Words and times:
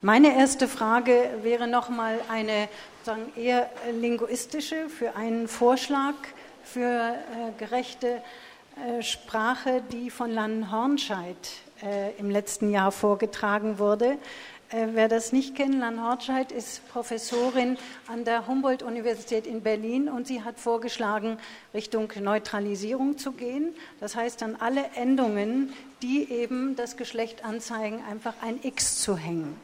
Meine 0.00 0.36
erste 0.36 0.68
Frage 0.68 1.28
wäre 1.42 1.66
nochmal 1.66 2.20
eine 2.28 2.68
sagen, 3.02 3.32
eher 3.34 3.68
linguistische 4.00 4.88
für 4.88 5.16
einen 5.16 5.48
Vorschlag 5.48 6.14
für 6.62 7.16
äh, 7.16 7.16
gerechte 7.58 8.22
äh, 8.76 9.02
Sprache, 9.02 9.82
die 9.90 10.10
von 10.10 10.30
Lan 10.30 10.70
Hornscheid 10.70 11.36
äh, 11.82 12.16
im 12.16 12.30
letzten 12.30 12.70
Jahr 12.70 12.92
vorgetragen 12.92 13.80
wurde. 13.80 14.18
Äh, 14.70 14.86
wer 14.92 15.08
das 15.08 15.32
nicht 15.32 15.56
kennt, 15.56 15.80
Lan 15.80 16.00
Hornscheid 16.00 16.52
ist 16.52 16.88
Professorin 16.90 17.76
an 18.06 18.24
der 18.24 18.46
Humboldt-Universität 18.46 19.48
in 19.48 19.62
Berlin 19.62 20.08
und 20.08 20.28
sie 20.28 20.44
hat 20.44 20.60
vorgeschlagen, 20.60 21.38
Richtung 21.74 22.12
Neutralisierung 22.20 23.18
zu 23.18 23.32
gehen. 23.32 23.74
Das 23.98 24.14
heißt, 24.14 24.44
an 24.44 24.54
alle 24.60 24.84
Endungen, 24.94 25.72
die 26.02 26.30
eben 26.30 26.76
das 26.76 26.96
Geschlecht 26.96 27.44
anzeigen, 27.44 28.04
einfach 28.08 28.34
ein 28.42 28.60
X 28.62 29.02
zu 29.02 29.16
hängen. 29.16 29.60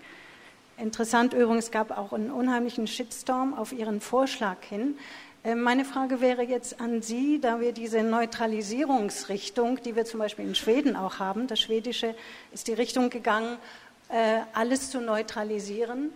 Interessant 0.76 1.32
übrigens, 1.34 1.66
es 1.66 1.70
gab 1.70 1.96
auch 1.96 2.12
einen 2.12 2.30
unheimlichen 2.30 2.86
Shitstorm 2.86 3.54
auf 3.54 3.72
Ihren 3.72 4.00
Vorschlag 4.00 4.56
hin. 4.68 4.96
Äh, 5.44 5.54
meine 5.54 5.84
Frage 5.84 6.20
wäre 6.20 6.42
jetzt 6.42 6.80
an 6.80 7.00
Sie, 7.00 7.40
da 7.40 7.60
wir 7.60 7.72
diese 7.72 8.02
Neutralisierungsrichtung, 8.02 9.80
die 9.82 9.94
wir 9.94 10.04
zum 10.04 10.20
Beispiel 10.20 10.46
in 10.46 10.54
Schweden 10.54 10.96
auch 10.96 11.20
haben, 11.20 11.46
das 11.46 11.60
Schwedische 11.60 12.14
ist 12.52 12.66
die 12.66 12.72
Richtung 12.72 13.10
gegangen, 13.10 13.58
äh, 14.08 14.40
alles 14.52 14.90
zu 14.90 15.00
neutralisieren, 15.00 16.12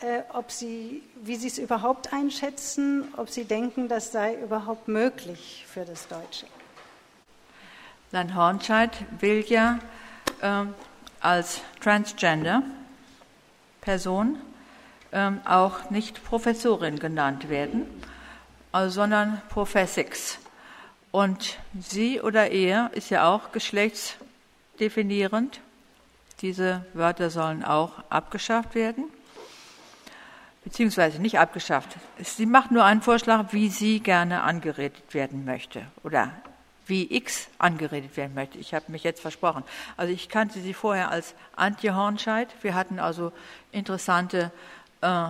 äh, 0.00 0.22
ob 0.34 0.50
Sie, 0.50 1.02
wie 1.22 1.36
Sie 1.36 1.48
es 1.48 1.58
überhaupt 1.58 2.12
einschätzen, 2.12 3.08
ob 3.16 3.30
Sie 3.30 3.44
denken, 3.44 3.88
das 3.88 4.12
sei 4.12 4.34
überhaupt 4.34 4.88
möglich 4.88 5.64
für 5.66 5.84
das 5.84 6.06
Deutsche. 6.08 6.46
Land 8.10 8.34
Hornscheid 8.34 8.90
will 9.20 9.42
ja 9.48 9.78
äh, 10.42 10.64
als 11.20 11.62
Transgender 11.80 12.62
Person 13.82 14.38
ähm, 15.12 15.40
auch 15.44 15.90
nicht 15.90 16.24
Professorin 16.24 16.98
genannt 16.98 17.50
werden, 17.50 17.86
also, 18.72 18.94
sondern 18.94 19.42
Professix. 19.50 20.38
Und 21.10 21.58
sie 21.78 22.22
oder 22.22 22.50
er 22.50 22.90
ist 22.94 23.10
ja 23.10 23.28
auch 23.28 23.52
geschlechtsdefinierend. 23.52 25.60
Diese 26.40 26.86
Wörter 26.94 27.28
sollen 27.28 27.64
auch 27.64 28.02
abgeschafft 28.08 28.74
werden, 28.74 29.04
beziehungsweise 30.64 31.20
nicht 31.20 31.38
abgeschafft. 31.38 31.90
Sie 32.18 32.46
macht 32.46 32.70
nur 32.70 32.84
einen 32.84 33.02
Vorschlag, 33.02 33.52
wie 33.52 33.68
sie 33.68 34.00
gerne 34.00 34.40
angeredet 34.42 35.12
werden 35.12 35.44
möchte 35.44 35.84
oder 36.02 36.32
wie 36.86 37.14
X 37.14 37.48
angeredet 37.58 38.16
werden 38.16 38.34
möchte. 38.34 38.58
Ich 38.58 38.74
habe 38.74 38.90
mich 38.90 39.04
jetzt 39.04 39.20
versprochen. 39.20 39.64
Also 39.96 40.12
ich 40.12 40.28
kannte 40.28 40.60
sie 40.60 40.74
vorher 40.74 41.10
als 41.10 41.34
Antje 41.54 41.94
Hornscheid. 41.94 42.48
Wir 42.62 42.74
hatten 42.74 42.98
also 42.98 43.32
interessante 43.70 44.50
äh, 45.00 45.28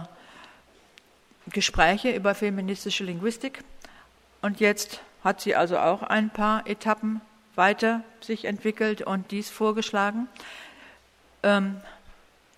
Gespräche 1.49 2.13
über 2.13 2.35
feministische 2.35 3.05
Linguistik. 3.05 3.65
Und 4.41 4.61
jetzt 4.61 5.01
hat 5.23 5.41
sie 5.41 5.55
also 5.55 5.79
auch 5.79 6.03
ein 6.03 6.31
paar 6.31 6.67
Etappen 6.67 7.21
weiter 7.55 8.03
sich 8.21 8.45
entwickelt 8.45 9.03
und 9.03 9.31
dies 9.31 9.51
vorgeschlagen. 9.51 10.29
Ähm, 11.43 11.81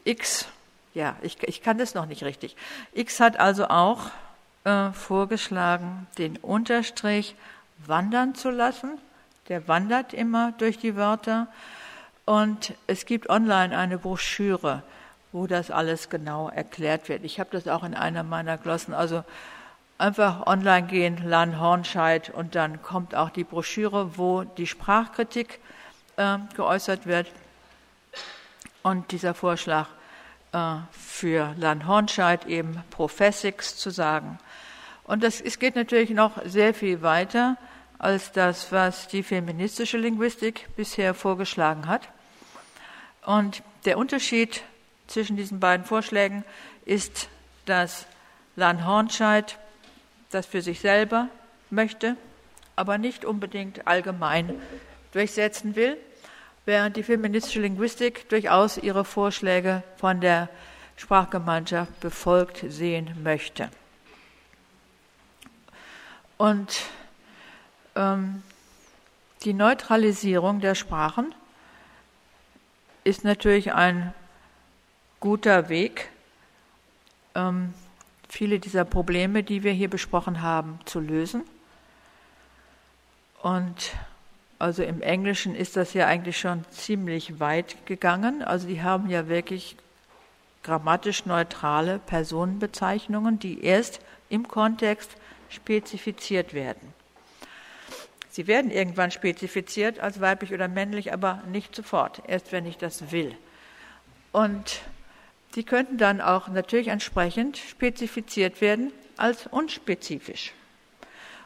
X, 0.04 0.46
ja, 0.92 1.16
ich, 1.22 1.42
ich 1.42 1.62
kann 1.62 1.78
das 1.78 1.94
noch 1.94 2.06
nicht 2.06 2.22
richtig. 2.22 2.56
X 2.92 3.20
hat 3.20 3.38
also 3.40 3.68
auch 3.68 4.10
äh, 4.64 4.90
vorgeschlagen, 4.92 6.06
den 6.18 6.36
Unterstrich 6.36 7.34
wandern 7.86 8.34
zu 8.34 8.50
lassen. 8.50 8.98
Der 9.48 9.68
wandert 9.68 10.14
immer 10.14 10.52
durch 10.52 10.78
die 10.78 10.96
Wörter. 10.96 11.48
Und 12.24 12.74
es 12.86 13.04
gibt 13.04 13.28
online 13.28 13.76
eine 13.76 13.98
Broschüre, 13.98 14.82
wo 15.32 15.46
das 15.46 15.70
alles 15.70 16.08
genau 16.08 16.48
erklärt 16.48 17.08
wird. 17.08 17.24
Ich 17.24 17.38
habe 17.38 17.50
das 17.52 17.68
auch 17.68 17.84
in 17.84 17.94
einer 17.94 18.22
meiner 18.22 18.56
Glossen. 18.56 18.94
Also 18.94 19.24
einfach 19.98 20.46
online 20.46 20.86
gehen, 20.86 21.28
Lan 21.28 21.60
Hornscheid, 21.60 22.30
und 22.30 22.54
dann 22.54 22.82
kommt 22.82 23.14
auch 23.14 23.30
die 23.30 23.44
Broschüre, 23.44 24.16
wo 24.16 24.44
die 24.44 24.66
Sprachkritik 24.66 25.60
äh, 26.16 26.38
geäußert 26.56 27.06
wird. 27.06 27.30
Und 28.82 29.12
dieser 29.12 29.34
Vorschlag 29.34 29.88
äh, 30.52 30.76
für 30.92 31.54
Lan 31.58 31.86
Hornscheid 31.86 32.46
eben 32.46 32.82
Professix 32.90 33.76
zu 33.76 33.90
sagen. 33.90 34.38
Und 35.04 35.22
das, 35.22 35.40
es 35.40 35.58
geht 35.58 35.76
natürlich 35.76 36.10
noch 36.10 36.42
sehr 36.44 36.74
viel 36.74 37.02
weiter 37.02 37.56
als 37.98 38.32
das, 38.32 38.72
was 38.72 39.08
die 39.08 39.22
feministische 39.22 39.98
Linguistik 39.98 40.68
bisher 40.76 41.14
vorgeschlagen 41.14 41.86
hat. 41.86 42.08
Und 43.24 43.62
der 43.84 43.98
Unterschied 43.98 44.62
zwischen 45.06 45.36
diesen 45.36 45.60
beiden 45.60 45.86
Vorschlägen 45.86 46.44
ist, 46.84 47.28
dass 47.66 48.06
Lan 48.56 48.86
Hornscheid 48.86 49.58
das 50.30 50.46
für 50.46 50.62
sich 50.62 50.80
selber 50.80 51.28
möchte, 51.70 52.16
aber 52.76 52.98
nicht 52.98 53.24
unbedingt 53.24 53.86
allgemein 53.86 54.60
durchsetzen 55.12 55.76
will, 55.76 55.96
während 56.64 56.96
die 56.96 57.02
feministische 57.02 57.60
Linguistik 57.60 58.28
durchaus 58.28 58.78
ihre 58.78 59.04
Vorschläge 59.04 59.82
von 59.96 60.20
der 60.20 60.48
Sprachgemeinschaft 60.96 62.00
befolgt 62.00 62.64
sehen 62.68 63.10
möchte. 63.22 63.70
Und 66.36 66.82
ähm, 67.94 68.42
die 69.44 69.52
Neutralisierung 69.52 70.60
der 70.60 70.74
Sprachen 70.74 71.34
ist 73.04 73.24
natürlich 73.24 73.72
ein 73.72 74.14
guter 75.20 75.68
Weg, 75.68 76.10
ähm, 77.34 77.74
viele 78.28 78.58
dieser 78.58 78.84
Probleme, 78.84 79.42
die 79.42 79.62
wir 79.62 79.72
hier 79.72 79.88
besprochen 79.88 80.42
haben, 80.42 80.78
zu 80.86 81.00
lösen. 81.00 81.42
Und 83.42 83.92
also 84.58 84.82
im 84.82 85.02
Englischen 85.02 85.54
ist 85.54 85.76
das 85.76 85.92
ja 85.92 86.06
eigentlich 86.06 86.38
schon 86.38 86.64
ziemlich 86.70 87.38
weit 87.40 87.86
gegangen. 87.86 88.42
Also 88.42 88.66
die 88.66 88.82
haben 88.82 89.10
ja 89.10 89.28
wirklich 89.28 89.76
grammatisch 90.62 91.26
neutrale 91.26 91.98
Personenbezeichnungen, 91.98 93.38
die 93.38 93.62
erst 93.62 94.00
im 94.30 94.48
Kontext 94.48 95.10
spezifiziert 95.54 96.52
werden. 96.54 96.92
Sie 98.30 98.46
werden 98.46 98.70
irgendwann 98.70 99.12
spezifiziert 99.12 100.00
als 100.00 100.20
weiblich 100.20 100.52
oder 100.52 100.66
männlich, 100.66 101.12
aber 101.12 101.42
nicht 101.50 101.74
sofort, 101.74 102.22
erst 102.26 102.50
wenn 102.50 102.66
ich 102.66 102.76
das 102.76 103.12
will. 103.12 103.36
Und 104.32 104.80
sie 105.54 105.62
könnten 105.62 105.98
dann 105.98 106.20
auch 106.20 106.48
natürlich 106.48 106.88
entsprechend 106.88 107.56
spezifiziert 107.56 108.60
werden 108.60 108.92
als 109.16 109.46
unspezifisch. 109.46 110.52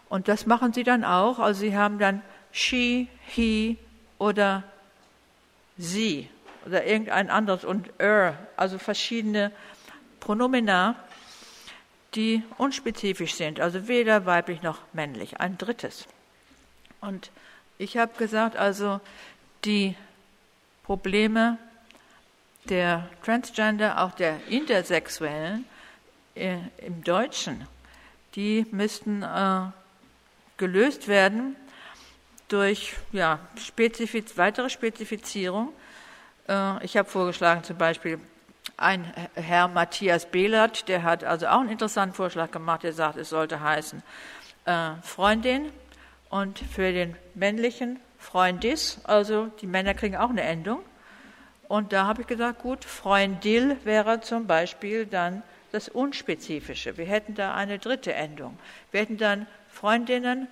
Und 0.08 0.28
das 0.28 0.46
machen 0.46 0.72
sie 0.72 0.84
dann 0.84 1.04
auch. 1.04 1.38
Also 1.38 1.60
sie 1.60 1.76
haben 1.76 1.98
dann 1.98 2.22
she, 2.52 3.08
he 3.26 3.76
oder 4.19 4.64
sie 5.76 6.30
oder 6.64 6.86
irgendein 6.86 7.30
anderes 7.30 7.64
und 7.64 7.90
er, 7.98 8.38
also 8.56 8.78
verschiedene 8.78 9.52
Pronomina, 10.20 10.96
die 12.14 12.42
unspezifisch 12.56 13.34
sind, 13.34 13.60
also 13.60 13.88
weder 13.88 14.26
weiblich 14.26 14.62
noch 14.62 14.78
männlich. 14.92 15.41
Ein 15.41 15.58
drittes. 15.58 16.06
Und 17.00 17.30
ich 17.76 17.96
habe 17.96 18.16
gesagt, 18.19 18.56
also 18.56 19.00
die 19.64 19.94
Probleme 20.84 21.58
der 22.69 23.08
Transgender, 23.24 24.02
auch 24.02 24.12
der 24.12 24.41
Intersexuellen 24.48 25.64
äh, 26.34 26.58
im 26.78 27.02
Deutschen, 27.04 27.66
die 28.34 28.66
müssten 28.70 29.22
äh, 29.22 29.60
gelöst 30.56 31.08
werden 31.08 31.56
durch 32.48 32.94
ja, 33.12 33.38
Spezifiz 33.56 34.36
weitere 34.36 34.70
Spezifizierung. 34.70 35.72
Äh, 36.48 36.84
ich 36.84 36.96
habe 36.96 37.08
vorgeschlagen 37.08 37.62
zum 37.64 37.76
Beispiel 37.76 38.19
ein 38.78 39.12
Herr 39.34 39.69
Matthias 39.69 40.27
Behlert, 40.27 40.88
der 40.88 41.02
hat 41.02 41.25
also 41.25 41.49
auch 41.49 41.61
einen 41.61 41.70
interessanten 41.70 42.14
Vorschlag 42.14 42.50
gemacht, 42.50 42.82
der 42.82 42.94
sagt, 42.94 43.19
es 43.19 43.29
sollte 43.29 43.61
heißen 43.61 44.02
äh, 44.64 44.93
Freundin, 45.02 45.70
und 46.31 46.58
für 46.58 46.93
den 46.93 47.17
männlichen 47.35 48.00
Freundis, 48.19 49.00
also 49.05 49.47
die 49.61 49.67
Männer 49.67 49.94
kriegen 49.94 50.17
auch 50.17 50.31
eine 50.31 50.43
Endung. 50.43 50.81
Und 51.69 51.93
da 51.93 52.06
habe 52.06 52.23
ich 52.23 52.26
gesagt, 52.26 52.61
gut, 52.61 52.85
Freundil 52.85 53.76
wäre 53.85 54.20
zum 54.20 54.47
Beispiel 54.47 55.06
dann 55.06 55.43
das 55.73 55.88
Unspezifische. 55.88 56.97
Wir 56.97 57.06
hätten 57.06 57.35
da 57.35 57.55
eine 57.55 57.79
dritte 57.79 58.14
Endung. 58.14 58.58
Wir 58.91 59.00
hätten 59.00 59.19
dann 59.19 59.47
Freundinnen, 59.70 60.49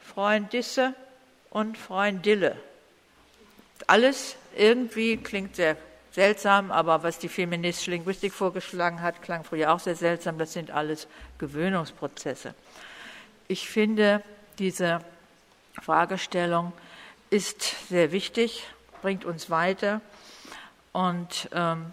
Freundisse 0.00 0.94
und 1.50 1.76
Freundille. 1.76 2.56
Alles 3.86 4.36
irgendwie 4.56 5.16
klingt 5.18 5.56
sehr 5.56 5.76
seltsam, 6.12 6.70
aber 6.70 7.02
was 7.02 7.18
die 7.18 7.28
feministische 7.28 7.92
Linguistik 7.92 8.32
vorgeschlagen 8.32 9.00
hat, 9.00 9.22
klang 9.22 9.44
früher 9.44 9.72
auch 9.72 9.80
sehr 9.80 9.96
seltsam. 9.96 10.38
Das 10.38 10.52
sind 10.52 10.70
alles 10.70 11.06
Gewöhnungsprozesse. 11.38 12.54
Ich 13.48 13.68
finde, 13.68 14.22
diese 14.58 15.00
Fragestellung 15.80 16.72
ist 17.30 17.88
sehr 17.88 18.12
wichtig, 18.12 18.66
bringt 19.02 19.24
uns 19.24 19.50
weiter 19.50 20.00
und 20.92 21.48
ähm, 21.52 21.92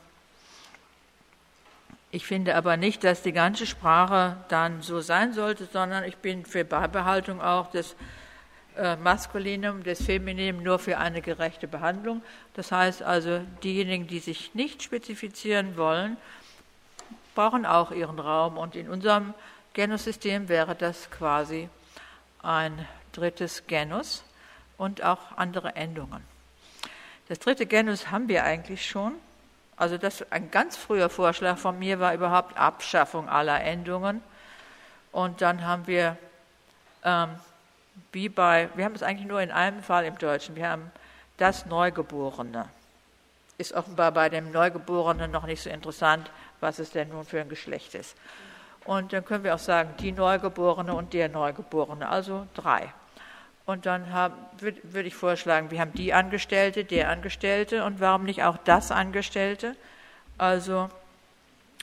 Ich 2.10 2.26
finde 2.26 2.56
aber 2.56 2.78
nicht, 2.78 3.04
dass 3.04 3.22
die 3.22 3.34
ganze 3.34 3.66
Sprache 3.68 4.38
dann 4.48 4.82
so 4.82 5.02
sein 5.02 5.34
sollte, 5.34 5.68
sondern 5.72 6.06
ich 6.06 6.18
bin 6.18 6.46
für 6.46 6.64
Beibehaltung 6.64 7.42
auch 7.42 7.70
des 7.70 7.96
äh, 8.78 8.96
Maskulinum, 8.96 9.84
des 9.84 10.04
Femininum 10.04 10.64
nur 10.64 10.80
für 10.80 10.98
eine 10.98 11.22
gerechte 11.22 11.68
Behandlung. 11.68 12.22
Das 12.54 12.72
heißt 12.72 13.04
also, 13.04 13.42
diejenigen, 13.64 14.08
die 14.08 14.20
sich 14.20 14.54
nicht 14.54 14.84
spezifizieren 14.84 15.78
wollen, 15.78 16.18
brauchen 17.36 17.66
auch 17.66 17.92
ihren 17.92 18.20
Raum. 18.20 18.58
Und 18.58 18.76
in 18.76 18.90
unserem 18.90 19.34
Genussystem 19.74 20.50
wäre 20.50 20.76
das 20.76 21.12
quasi 21.12 21.70
ein 22.42 22.88
drittes 23.14 23.68
Genus 23.68 24.24
und 24.78 25.04
auch 25.04 25.38
andere 25.38 25.76
Endungen. 25.76 26.24
Das 27.28 27.40
dritte 27.40 27.66
Genus 27.66 28.12
haben 28.12 28.28
wir 28.28 28.44
eigentlich 28.44 28.90
schon. 28.90 29.14
Also 29.76 29.98
das 29.98 30.32
ein 30.32 30.50
ganz 30.50 30.78
früher 30.78 31.10
Vorschlag 31.10 31.58
von 31.58 31.78
mir 31.78 32.00
war 32.00 32.14
überhaupt 32.14 32.58
Abschaffung 32.58 33.28
aller 33.30 33.64
Endungen. 33.64 34.22
Und 35.12 35.42
dann 35.42 35.66
haben 35.66 35.88
wir 35.88 36.18
ähm, 37.04 37.30
wie 38.12 38.30
bei, 38.30 38.70
wir 38.76 38.86
haben 38.86 38.96
es 38.96 39.04
eigentlich 39.04 39.28
nur 39.28 39.42
in 39.42 39.52
einem 39.52 39.82
Fall 39.84 40.06
im 40.06 40.18
Deutschen, 40.18 40.56
wir 40.56 40.70
haben 40.70 40.92
das 41.38 41.66
Neugeborene. 41.66 42.68
Ist 43.58 43.74
offenbar 43.74 44.12
bei 44.12 44.30
dem 44.30 44.52
Neugeborenen 44.52 45.32
noch 45.32 45.46
nicht 45.46 45.62
so 45.62 45.70
interessant, 45.70 46.30
was 46.60 46.80
es 46.80 46.92
denn 46.92 47.10
nun 47.10 47.26
für 47.26 47.42
ein 47.42 47.50
Geschlecht 47.50 47.96
ist. 47.96 48.16
Und 48.86 49.14
dann 49.14 49.26
können 49.26 49.44
wir 49.44 49.54
auch 49.54 49.60
sagen, 49.60 49.94
die 50.00 50.12
Neugeborene 50.12 50.94
und 50.94 51.14
der 51.14 51.30
Neugeborene, 51.30 52.08
also 52.08 52.48
drei. 52.54 52.94
Und 53.66 53.86
dann 53.86 54.06
würde 54.60 54.80
würd 54.84 55.06
ich 55.08 55.16
vorschlagen, 55.16 55.72
wir 55.72 55.82
haben 55.82 55.92
die 55.94 56.14
Angestellte, 56.14 56.86
der 56.86 57.10
Angestellte 57.10 57.84
und 57.84 58.00
warum 58.00 58.24
nicht 58.24 58.44
auch 58.44 58.58
das 58.64 58.92
Angestellte? 58.92 59.76
Also 60.38 60.90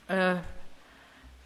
äh, 0.08 0.36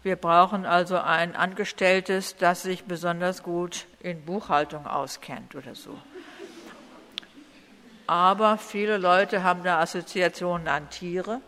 wir 0.03 0.15
brauchen 0.15 0.65
also 0.65 0.97
ein 0.97 1.35
Angestelltes, 1.35 2.37
das 2.37 2.63
sich 2.63 2.85
besonders 2.85 3.43
gut 3.43 3.85
in 3.99 4.23
Buchhaltung 4.23 4.87
auskennt 4.87 5.55
oder 5.55 5.75
so. 5.75 5.97
Aber 8.07 8.57
viele 8.57 8.97
Leute 8.97 9.43
haben 9.43 9.63
da 9.63 9.79
Assoziationen 9.79 10.67
an 10.67 10.89
Tiere 10.89 11.41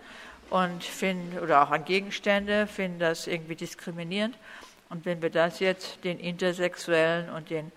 und 0.50 0.84
finden, 0.84 1.40
oder 1.40 1.64
auch 1.64 1.72
an 1.72 1.86
Gegenstände, 1.86 2.68
finden 2.68 3.00
das 3.00 3.26
irgendwie 3.26 3.56
diskriminierend. 3.56 4.38
Und 4.90 5.06
wenn 5.06 5.22
wir 5.22 5.30
das 5.30 5.60
jetzt 5.60 6.04
den 6.04 6.20
Intersexuellen 6.20 7.30
und 7.30 7.50
den 7.50 7.72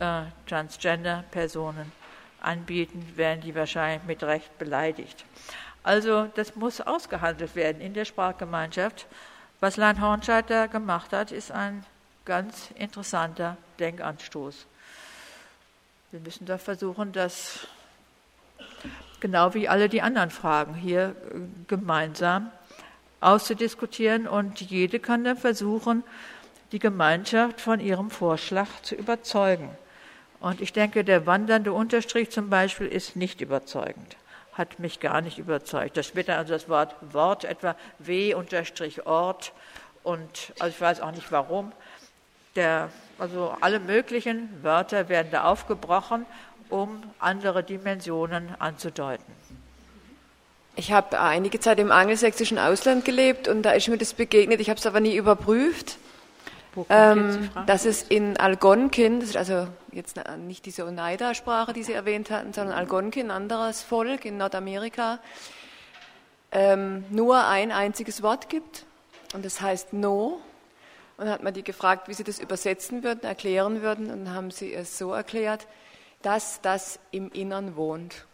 äh, 0.00 0.22
Transgender-Personen 0.48 1.92
anbieten, 2.40 3.12
werden 3.16 3.42
die 3.42 3.54
wahrscheinlich 3.54 4.02
mit 4.04 4.22
Recht 4.22 4.58
beleidigt. 4.58 5.26
Also 5.82 6.26
das 6.34 6.56
muss 6.56 6.80
ausgehandelt 6.80 7.54
werden 7.54 7.80
in 7.80 7.94
der 7.94 8.06
Sprachgemeinschaft. 8.06 9.06
Was 9.60 9.76
Lein 9.76 10.00
Hornscheid 10.00 10.50
da 10.50 10.66
gemacht 10.66 11.12
hat, 11.12 11.32
ist 11.32 11.50
ein 11.50 11.84
ganz 12.24 12.70
interessanter 12.74 13.56
Denkanstoß. 13.78 14.66
Wir 16.10 16.20
müssen 16.20 16.46
da 16.46 16.58
versuchen, 16.58 17.12
das 17.12 17.66
genau 19.20 19.54
wie 19.54 19.68
alle 19.68 19.88
die 19.88 20.02
anderen 20.02 20.30
Fragen 20.30 20.74
hier 20.74 21.16
äh, 21.32 21.38
gemeinsam 21.68 22.50
auszudiskutieren 23.20 24.28
und 24.28 24.60
jede 24.60 25.00
kann 25.00 25.24
dann 25.24 25.36
versuchen, 25.36 26.04
die 26.72 26.78
Gemeinschaft 26.78 27.60
von 27.60 27.80
ihrem 27.80 28.10
Vorschlag 28.10 28.68
zu 28.82 28.94
überzeugen. 28.94 29.70
Und 30.40 30.60
ich 30.60 30.72
denke, 30.72 31.02
der 31.02 31.26
wandernde 31.26 31.72
Unterstrich 31.72 32.30
zum 32.30 32.50
Beispiel 32.50 32.86
ist 32.86 33.16
nicht 33.16 33.40
überzeugend, 33.40 34.16
hat 34.56 34.78
mich 34.78 35.00
gar 35.00 35.20
nicht 35.20 35.38
überzeugt. 35.38 35.96
Da 35.96 36.02
wird 36.14 36.28
dann 36.28 36.38
also 36.38 36.52
das 36.52 36.68
Wort 36.68 36.94
Wort 37.12 37.44
etwa 37.44 37.76
W-Ort 37.98 39.52
und 40.02 40.52
also 40.58 40.68
ich 40.68 40.80
weiß 40.80 41.00
auch 41.00 41.12
nicht 41.12 41.30
warum. 41.32 41.72
Der, 42.54 42.90
also 43.18 43.54
alle 43.60 43.80
möglichen 43.80 44.48
Wörter 44.62 45.08
werden 45.08 45.28
da 45.30 45.44
aufgebrochen 45.44 46.24
um 46.68 47.02
andere 47.18 47.62
Dimensionen 47.62 48.48
anzudeuten. 48.58 49.32
Ich 50.74 50.92
habe 50.92 51.18
einige 51.20 51.58
Zeit 51.60 51.78
im 51.78 51.90
angelsächsischen 51.90 52.58
Ausland 52.58 53.04
gelebt 53.04 53.48
und 53.48 53.62
da 53.62 53.72
ist 53.72 53.88
mir 53.88 53.98
das 53.98 54.14
begegnet. 54.14 54.60
Ich 54.60 54.68
habe 54.68 54.78
es 54.78 54.86
aber 54.86 55.00
nie 55.00 55.16
überprüft. 55.16 55.96
Ähm, 56.88 57.50
dass 57.66 57.84
es 57.84 58.02
in 58.02 58.36
Algonquin, 58.36 59.20
das 59.20 59.30
ist 59.30 59.36
also 59.36 59.68
jetzt 59.92 60.20
nicht 60.38 60.66
diese 60.66 60.84
Oneida-Sprache, 60.84 61.72
die 61.72 61.82
Sie 61.82 61.92
erwähnt 61.92 62.30
hatten, 62.30 62.52
sondern 62.52 62.76
Algonquin, 62.76 63.26
ein 63.26 63.30
anderes 63.30 63.82
Volk 63.82 64.24
in 64.24 64.36
Nordamerika, 64.36 65.20
ähm, 66.52 67.04
nur 67.10 67.46
ein 67.46 67.72
einziges 67.72 68.22
Wort 68.22 68.48
gibt 68.48 68.84
und 69.34 69.44
das 69.44 69.60
heißt 69.60 69.92
No. 69.92 70.40
Und 71.18 71.30
hat 71.30 71.42
man 71.42 71.54
die 71.54 71.64
gefragt, 71.64 72.08
wie 72.08 72.14
sie 72.14 72.24
das 72.24 72.38
übersetzen 72.38 73.02
würden, 73.02 73.22
erklären 73.24 73.80
würden 73.80 74.10
und 74.10 74.34
haben 74.34 74.50
sie 74.50 74.74
es 74.74 74.98
so 74.98 75.14
erklärt, 75.14 75.66
dass 76.20 76.60
das 76.60 76.98
im 77.10 77.30
Innern 77.32 77.74
wohnt. 77.74 78.26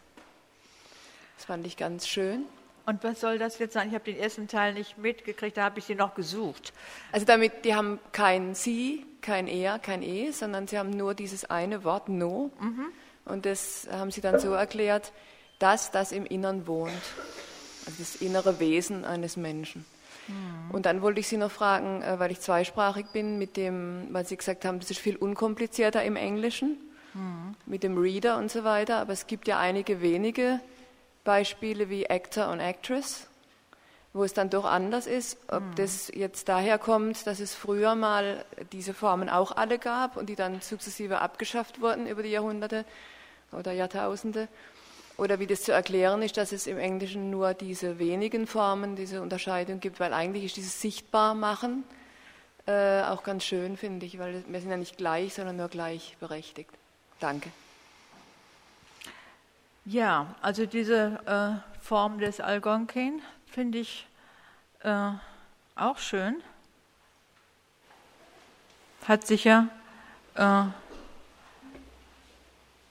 Das 1.36 1.44
fand 1.44 1.64
ich 1.64 1.76
ganz 1.76 2.08
schön. 2.08 2.44
Und 2.84 3.04
was 3.04 3.20
soll 3.20 3.38
das 3.38 3.58
jetzt 3.58 3.74
sein? 3.74 3.88
Ich 3.88 3.94
habe 3.94 4.04
den 4.04 4.18
ersten 4.18 4.48
Teil 4.48 4.74
nicht 4.74 4.98
mitgekriegt, 4.98 5.56
da 5.56 5.64
habe 5.64 5.78
ich 5.78 5.84
sie 5.84 5.94
noch 5.94 6.14
gesucht. 6.14 6.72
Also 7.12 7.24
damit, 7.24 7.64
die 7.64 7.74
haben 7.74 8.00
kein 8.10 8.54
Sie, 8.54 9.06
kein 9.20 9.46
Er, 9.46 9.78
kein 9.78 10.02
E, 10.02 10.32
sondern 10.32 10.66
sie 10.66 10.78
haben 10.78 10.90
nur 10.90 11.14
dieses 11.14 11.44
eine 11.44 11.84
Wort 11.84 12.08
No. 12.08 12.50
Mhm. 12.60 12.86
Und 13.24 13.46
das 13.46 13.86
haben 13.90 14.10
sie 14.10 14.20
dann 14.20 14.40
so 14.40 14.52
erklärt, 14.52 15.12
dass 15.60 15.92
das 15.92 16.10
im 16.10 16.26
Innern 16.26 16.66
wohnt. 16.66 16.90
Also 17.86 17.98
das 17.98 18.16
innere 18.16 18.58
Wesen 18.58 19.04
eines 19.04 19.36
Menschen. 19.36 19.84
Mhm. 20.26 20.70
Und 20.72 20.86
dann 20.86 21.02
wollte 21.02 21.20
ich 21.20 21.28
Sie 21.28 21.36
noch 21.36 21.50
fragen, 21.50 22.02
äh, 22.02 22.18
weil 22.18 22.32
ich 22.32 22.40
zweisprachig 22.40 23.06
bin, 23.12 23.38
mit 23.38 23.56
dem, 23.56 24.08
weil 24.10 24.26
Sie 24.26 24.36
gesagt 24.36 24.64
haben, 24.64 24.80
das 24.80 24.90
ist 24.90 25.00
viel 25.00 25.16
unkomplizierter 25.16 26.02
im 26.02 26.16
Englischen 26.16 26.78
mhm. 27.14 27.54
mit 27.66 27.82
dem 27.82 27.96
Reader 27.96 28.38
und 28.38 28.50
so 28.50 28.64
weiter. 28.64 28.98
Aber 28.98 29.12
es 29.12 29.26
gibt 29.26 29.46
ja 29.46 29.58
einige 29.58 30.00
wenige 30.00 30.60
Beispiele 31.24 31.88
wie 31.88 32.08
Actor 32.08 32.48
und 32.48 32.60
Actress, 32.60 33.28
wo 34.12 34.24
es 34.24 34.34
dann 34.34 34.50
doch 34.50 34.64
anders 34.64 35.06
ist. 35.06 35.38
Ob 35.48 35.62
mhm. 35.62 35.74
das 35.76 36.10
jetzt 36.14 36.48
daher 36.48 36.78
kommt, 36.78 37.26
dass 37.26 37.40
es 37.40 37.54
früher 37.54 37.94
mal 37.94 38.44
diese 38.72 38.94
Formen 38.94 39.28
auch 39.28 39.52
alle 39.56 39.78
gab 39.78 40.16
und 40.16 40.28
die 40.28 40.36
dann 40.36 40.60
sukzessive 40.60 41.20
abgeschafft 41.20 41.80
wurden 41.80 42.06
über 42.06 42.22
die 42.22 42.30
Jahrhunderte 42.30 42.84
oder 43.52 43.72
Jahrtausende. 43.72 44.48
Oder 45.18 45.38
wie 45.38 45.46
das 45.46 45.62
zu 45.62 45.72
erklären 45.72 46.22
ist, 46.22 46.36
dass 46.36 46.52
es 46.52 46.66
im 46.66 46.78
Englischen 46.78 47.30
nur 47.30 47.54
diese 47.54 47.98
wenigen 47.98 48.46
Formen, 48.46 48.96
diese 48.96 49.20
Unterscheidung 49.20 49.78
gibt, 49.78 50.00
weil 50.00 50.14
eigentlich 50.14 50.44
ist 50.44 50.56
dieses 50.56 50.80
Sichtbarmachen 50.80 51.84
äh, 52.66 53.02
auch 53.02 53.22
ganz 53.22 53.44
schön, 53.44 53.76
finde 53.76 54.06
ich, 54.06 54.18
weil 54.18 54.42
wir 54.46 54.60
sind 54.60 54.70
ja 54.70 54.76
nicht 54.76 54.96
gleich, 54.96 55.34
sondern 55.34 55.56
nur 55.56 55.68
gleichberechtigt. 55.68 56.70
Danke. 57.20 57.50
Ja, 59.84 60.34
also 60.40 60.64
diese 60.64 61.18
äh, 61.26 61.80
Form 61.80 62.20
des 62.20 62.40
Algonquin 62.40 63.20
finde 63.46 63.78
ich 63.78 64.06
äh, 64.80 65.10
auch 65.74 65.98
schön. 65.98 66.40
Hat 69.08 69.26
sicher 69.26 69.66
äh, 70.36 70.64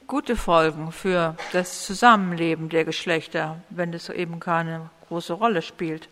gute 0.05 0.35
Folgen 0.35 0.91
für 0.91 1.37
das 1.53 1.85
Zusammenleben 1.85 2.67
der 2.67 2.83
Geschlechter, 2.83 3.61
wenn 3.69 3.93
es 3.93 4.09
eben 4.09 4.41
keine 4.41 4.89
große 5.07 5.31
Rolle 5.31 5.61
spielt. 5.61 6.09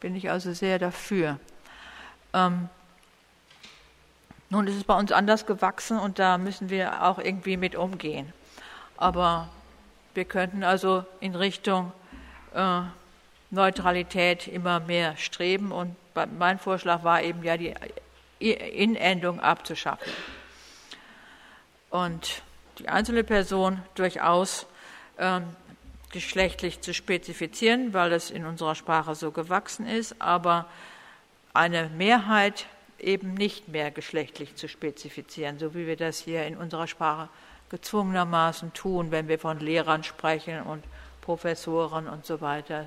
Bin 0.00 0.16
ich 0.16 0.30
also 0.30 0.54
sehr 0.54 0.78
dafür. 0.78 1.38
Ähm, 2.32 2.70
nun 4.48 4.66
ist 4.66 4.76
es 4.76 4.84
bei 4.84 4.98
uns 4.98 5.12
anders 5.12 5.44
gewachsen 5.44 5.98
und 5.98 6.18
da 6.18 6.38
müssen 6.38 6.70
wir 6.70 7.04
auch 7.04 7.18
irgendwie 7.18 7.58
mit 7.58 7.76
umgehen. 7.76 8.32
Aber 8.96 9.50
wir 10.14 10.24
könnten 10.24 10.62
also 10.62 11.04
in 11.20 11.34
Richtung 11.34 11.92
äh, 12.54 12.80
Neutralität 13.50 14.48
immer 14.48 14.80
mehr 14.80 15.16
streben 15.16 15.72
und 15.72 15.96
mein 16.38 16.58
Vorschlag 16.58 17.02
war 17.02 17.22
eben 17.22 17.42
ja 17.42 17.56
die 17.56 17.74
Inendung 18.38 19.40
abzuschaffen. 19.40 20.12
Und 21.90 22.42
die 22.78 22.88
einzelne 22.88 23.24
Person 23.24 23.82
durchaus 23.94 24.66
äh, 25.16 25.40
geschlechtlich 26.10 26.80
zu 26.80 26.94
spezifizieren, 26.94 27.92
weil 27.92 28.12
es 28.12 28.30
in 28.30 28.44
unserer 28.44 28.74
Sprache 28.74 29.14
so 29.14 29.30
gewachsen 29.30 29.86
ist, 29.86 30.20
aber 30.20 30.66
eine 31.52 31.88
Mehrheit 31.96 32.66
eben 32.98 33.34
nicht 33.34 33.68
mehr 33.68 33.90
geschlechtlich 33.90 34.56
zu 34.56 34.68
spezifizieren, 34.68 35.58
so 35.58 35.74
wie 35.74 35.86
wir 35.86 35.96
das 35.96 36.18
hier 36.18 36.46
in 36.46 36.56
unserer 36.56 36.86
Sprache 36.86 37.28
gezwungenermaßen 37.74 38.72
tun, 38.72 39.10
wenn 39.10 39.26
wir 39.26 39.36
von 39.36 39.58
Lehrern 39.58 40.04
sprechen 40.04 40.62
und 40.62 40.84
Professoren 41.22 42.08
und 42.08 42.24
so 42.24 42.40
weiter, 42.40 42.86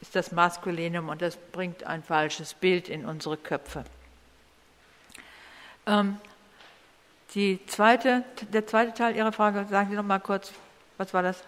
ist 0.00 0.16
das 0.16 0.32
Maskulinum 0.32 1.08
und 1.08 1.22
das 1.22 1.36
bringt 1.36 1.84
ein 1.84 2.02
falsches 2.02 2.52
Bild 2.54 2.88
in 2.88 3.04
unsere 3.04 3.36
Köpfe. 3.36 3.84
Ähm, 5.86 6.18
zweite, 7.68 8.24
der 8.52 8.66
zweite 8.66 8.92
Teil 8.92 9.14
Ihrer 9.14 9.30
Frage, 9.30 9.64
sagen 9.70 9.90
Sie 9.90 9.96
noch 9.96 10.02
mal 10.02 10.18
kurz, 10.18 10.52
was 10.98 11.14
war 11.14 11.22
das? 11.22 11.44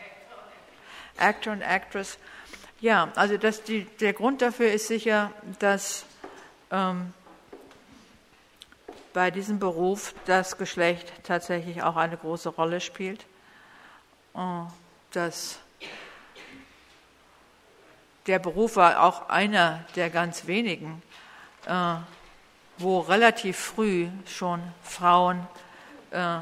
Actor 1.17 1.55
und 1.55 1.63
Actress. 1.63 2.19
Ja, 2.81 3.11
also 3.17 3.37
das, 3.37 3.65
die, 3.65 3.83
der 3.99 4.13
Grund 4.13 4.43
dafür 4.43 4.71
ist 4.71 4.87
sicher, 4.87 5.33
dass 5.59 6.07
ähm, 6.71 7.13
bei 9.13 9.31
diesem 9.31 9.59
Beruf 9.59 10.15
das 10.27 10.59
Geschlecht 10.59 11.13
tatsächlich 11.25 11.83
auch 11.83 11.97
eine 11.97 12.17
große 12.17 12.51
Rolle 12.51 12.81
spielt. 12.81 13.27
Dass 15.13 15.59
der 18.27 18.39
Beruf 18.39 18.77
war 18.77 19.03
auch 19.03 19.29
einer 19.29 19.85
der 19.97 20.11
ganz 20.11 20.47
wenigen, 20.47 21.03
äh, 21.67 21.95
wo 22.77 23.01
relativ 23.01 23.57
früh 23.57 24.09
schon 24.27 24.61
Frauen 24.83 25.47
äh, 26.11 26.39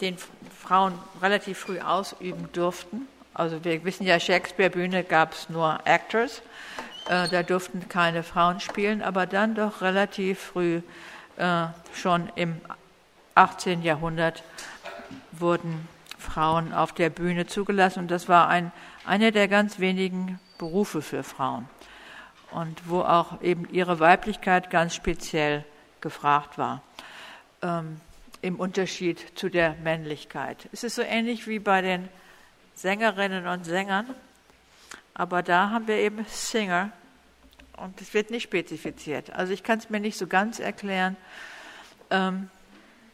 den 0.00 0.18
Frauen 0.62 0.98
relativ 1.22 1.58
früh 1.58 1.80
ausüben 1.80 2.50
durften. 2.52 3.08
Also 3.32 3.64
wir 3.64 3.82
wissen 3.84 4.06
ja, 4.06 4.20
Shakespeare-Bühne 4.20 5.04
gab 5.04 5.32
es 5.32 5.48
nur 5.48 5.80
Actors, 5.84 6.42
äh, 7.08 7.28
da 7.28 7.42
durften 7.42 7.88
keine 7.88 8.22
Frauen 8.22 8.60
spielen, 8.60 9.02
aber 9.02 9.26
dann 9.26 9.54
doch 9.54 9.80
relativ 9.80 10.40
früh, 10.40 10.80
äh, 11.36 11.66
schon 11.94 12.30
im 12.34 12.60
18. 13.34 13.82
Jahrhundert, 13.82 14.42
wurden 15.32 15.88
Frauen 16.18 16.72
auf 16.72 16.92
der 16.92 17.10
Bühne 17.10 17.46
zugelassen 17.46 18.00
und 18.00 18.10
das 18.10 18.28
war 18.28 18.48
ein, 18.48 18.72
einer 19.04 19.30
der 19.30 19.48
ganz 19.48 19.78
wenigen 19.78 20.40
Berufe 20.58 21.02
für 21.02 21.22
Frauen 21.22 21.68
und 22.50 22.88
wo 22.88 23.00
auch 23.00 23.40
eben 23.42 23.68
ihre 23.70 24.00
Weiblichkeit 24.00 24.70
ganz 24.70 24.94
speziell 24.94 25.64
gefragt 26.00 26.58
war. 26.58 26.82
Ähm, 27.62 28.00
Im 28.42 28.56
Unterschied 28.56 29.38
zu 29.38 29.48
der 29.48 29.74
Männlichkeit. 29.82 30.68
Es 30.72 30.84
ist 30.84 30.94
so 30.94 31.02
ähnlich 31.02 31.46
wie 31.46 31.58
bei 31.58 31.82
den 31.82 32.08
Sängerinnen 32.74 33.46
und 33.46 33.64
Sängern, 33.64 34.06
aber 35.18 35.42
da 35.42 35.70
haben 35.70 35.88
wir 35.88 35.96
eben 35.96 36.26
Singer 36.28 36.90
und 37.78 38.00
es 38.02 38.12
wird 38.12 38.30
nicht 38.30 38.42
spezifiziert. 38.42 39.30
Also 39.30 39.52
ich 39.54 39.62
kann 39.62 39.78
es 39.78 39.88
mir 39.88 39.98
nicht 39.98 40.18
so 40.18 40.26
ganz 40.26 40.58
erklären. 40.58 41.16
Ähm, 42.10 42.50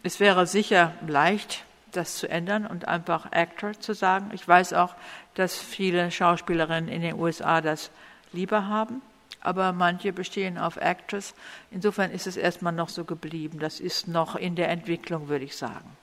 es 0.03 0.19
wäre 0.19 0.49
sicher 0.49 0.95
leicht, 1.07 1.65
das 1.93 2.17
zu 2.17 2.29
ändern 2.29 2.67
und 2.67 2.89
einfach 2.89 3.31
Actor 3.31 3.79
zu 3.79 3.95
sagen. 3.95 4.31
Ich 4.33 4.47
weiß 4.47 4.73
auch, 4.73 4.97
dass 5.35 5.57
viele 5.57 6.11
Schauspielerinnen 6.11 6.89
in 6.89 7.03
den 7.03 7.15
USA 7.15 7.61
das 7.61 7.91
lieber 8.33 8.67
haben, 8.67 9.01
aber 9.41 9.73
manche 9.73 10.13
bestehen 10.13 10.59
auf 10.59 10.79
Actress. 10.79 11.35
Insofern 11.71 12.11
ist 12.11 12.27
es 12.27 12.37
erstmal 12.37 12.73
noch 12.73 12.89
so 12.89 13.05
geblieben. 13.05 13.61
Das 13.61 13.79
ist 13.79 14.09
noch 14.09 14.35
in 14.35 14.57
der 14.57 14.71
Entwicklung, 14.71 15.29
würde 15.29 15.45
ich 15.45 15.57
sagen. 15.57 15.97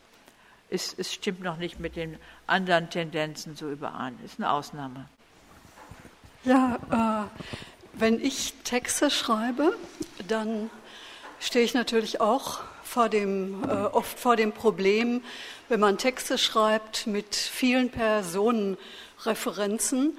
Es, 0.70 0.96
es 0.98 1.14
stimmt 1.14 1.42
noch 1.42 1.58
nicht 1.58 1.80
mit 1.82 1.98
den 1.98 2.18
anderen 2.48 2.90
Tendenzen 2.90 3.58
so 3.58 3.70
überein. 3.70 4.18
Ist 4.24 4.40
eine 4.40 4.50
Ausnahme. 4.50 5.10
Ja, 6.46 6.80
äh, 6.90 7.26
wenn 8.00 8.24
ich 8.24 8.54
Texte 8.64 9.12
schreibe, 9.12 9.76
dann 10.26 10.70
stehe 11.38 11.66
ich 11.66 11.74
natürlich 11.74 12.22
auch 12.22 12.62
vor 12.82 13.10
dem, 13.10 13.66
äh, 13.66 13.68
oft 13.68 14.18
vor 14.18 14.38
dem 14.38 14.54
Problem, 14.54 15.22
wenn 15.68 15.82
man 15.82 15.98
Texte 15.98 16.38
schreibt 16.38 17.08
mit 17.08 17.36
vielen 17.36 17.90
Personenreferenzen, 17.90 20.18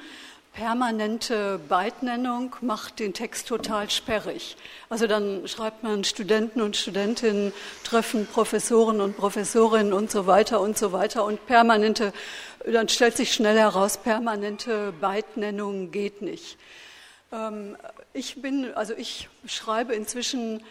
permanente 0.52 1.58
Beitnennung 1.68 2.56
macht 2.60 2.98
den 2.98 3.14
Text 3.14 3.48
total 3.48 3.88
sperrig. 3.88 4.56
Also 4.88 5.06
dann 5.06 5.46
schreibt 5.46 5.84
man 5.84 6.02
Studenten 6.04 6.60
und 6.60 6.76
Studentinnen 6.76 7.52
treffen 7.84 8.26
Professoren 8.26 9.00
und 9.00 9.16
Professorinnen 9.16 9.92
und 9.92 10.10
so 10.10 10.26
weiter 10.26 10.60
und 10.60 10.76
so 10.76 10.90
weiter 10.92 11.24
und 11.24 11.46
permanente, 11.46 12.12
dann 12.66 12.88
stellt 12.88 13.16
sich 13.16 13.32
schnell 13.32 13.58
heraus, 13.58 13.98
permanente 13.98 14.92
Beitnennung 15.00 15.90
geht 15.90 16.22
nicht. 16.22 16.58
Ähm, 17.32 17.76
ich 18.12 18.42
bin, 18.42 18.74
also 18.74 18.94
ich 18.94 19.28
schreibe 19.46 19.94
inzwischen, 19.94 20.62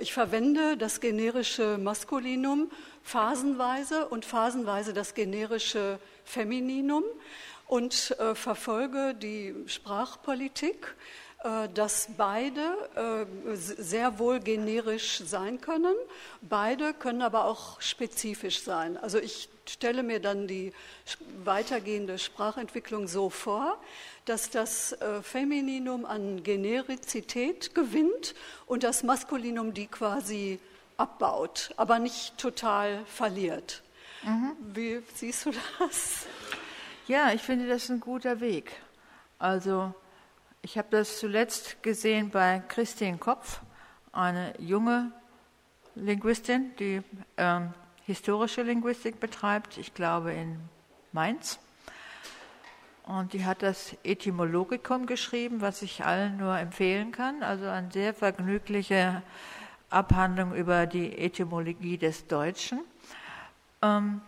ich 0.00 0.12
verwende 0.12 0.76
das 0.76 1.00
generische 1.00 1.78
Maskulinum 1.78 2.70
phasenweise 3.02 4.08
und 4.08 4.24
phasenweise 4.24 4.92
das 4.92 5.14
generische 5.14 5.98
Femininum 6.24 7.04
und 7.66 8.14
äh, 8.18 8.34
verfolge 8.34 9.14
die 9.14 9.54
Sprachpolitik, 9.66 10.94
dass 11.74 12.08
beide 12.16 13.26
äh, 13.46 13.56
sehr 13.56 14.18
wohl 14.18 14.38
generisch 14.38 15.22
sein 15.24 15.60
können. 15.60 15.94
Beide 16.40 16.94
können 16.94 17.22
aber 17.22 17.46
auch 17.46 17.80
spezifisch 17.80 18.62
sein. 18.62 18.96
Also 18.96 19.18
ich 19.18 19.48
stelle 19.66 20.02
mir 20.02 20.20
dann 20.20 20.46
die 20.46 20.72
weitergehende 21.44 22.18
Sprachentwicklung 22.18 23.08
so 23.08 23.28
vor, 23.30 23.78
dass 24.24 24.50
das 24.50 24.92
äh, 24.92 25.22
Femininum 25.22 26.04
an 26.04 26.42
Generizität 26.42 27.74
gewinnt 27.74 28.34
und 28.66 28.84
das 28.84 29.02
Maskulinum 29.02 29.74
die 29.74 29.86
quasi 29.86 30.60
abbaut, 30.96 31.70
aber 31.76 31.98
nicht 31.98 32.38
total 32.38 33.04
verliert. 33.06 33.82
Mhm. 34.22 34.56
Wie 34.74 35.02
siehst 35.14 35.46
du 35.46 35.52
das? 35.78 36.26
Ja, 37.08 37.32
ich 37.32 37.42
finde 37.42 37.66
das 37.66 37.88
ein 37.88 37.98
guter 37.98 38.40
Weg. 38.40 38.72
Also 39.38 39.92
ich 40.62 40.78
habe 40.78 40.88
das 40.90 41.18
zuletzt 41.18 41.82
gesehen 41.82 42.30
bei 42.30 42.62
Christine 42.68 43.18
Kopf, 43.18 43.60
eine 44.12 44.54
junge 44.60 45.10
Linguistin, 45.96 46.70
die 46.78 47.02
ähm, 47.36 47.74
historische 48.06 48.62
Linguistik 48.62 49.18
betreibt, 49.18 49.76
ich 49.76 49.92
glaube 49.92 50.32
in 50.32 50.60
Mainz. 51.10 51.58
Und 53.04 53.32
die 53.32 53.44
hat 53.44 53.62
das 53.62 53.96
Etymologikum 54.04 55.06
geschrieben, 55.06 55.60
was 55.60 55.82
ich 55.82 56.04
allen 56.04 56.36
nur 56.36 56.56
empfehlen 56.56 57.10
kann. 57.10 57.42
Also 57.42 57.66
eine 57.66 57.90
sehr 57.90 58.14
vergnügliche 58.14 59.22
Abhandlung 59.90 60.54
über 60.54 60.86
die 60.86 61.18
Etymologie 61.18 61.98
des 61.98 62.28
Deutschen, 62.28 62.80
ähm, 63.82 64.20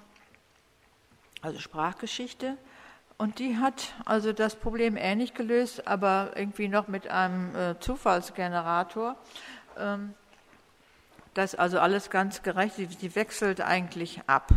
also 1.41 1.61
Sprachgeschichte. 1.61 2.59
Und 3.17 3.39
die 3.39 3.59
hat 3.59 3.95
also 4.05 4.33
das 4.33 4.57
Problem 4.57 4.97
ähnlich 4.97 5.35
gelöst, 5.35 5.87
aber 5.87 6.33
irgendwie 6.35 6.69
noch 6.69 6.89
mit 6.89 7.09
einem 7.09 7.55
äh, 7.55 7.79
Zufallsgenerator. 7.79 9.17
Ähm, 9.79 10.15
das 11.35 11.55
also 11.55 11.79
alles 11.81 12.11
ganz 12.11 12.43
gerecht, 12.43 12.77
sie, 12.77 12.87
sie 12.87 13.15
wechselt 13.15 13.61
eigentlich 13.61 14.21
ab. 14.27 14.51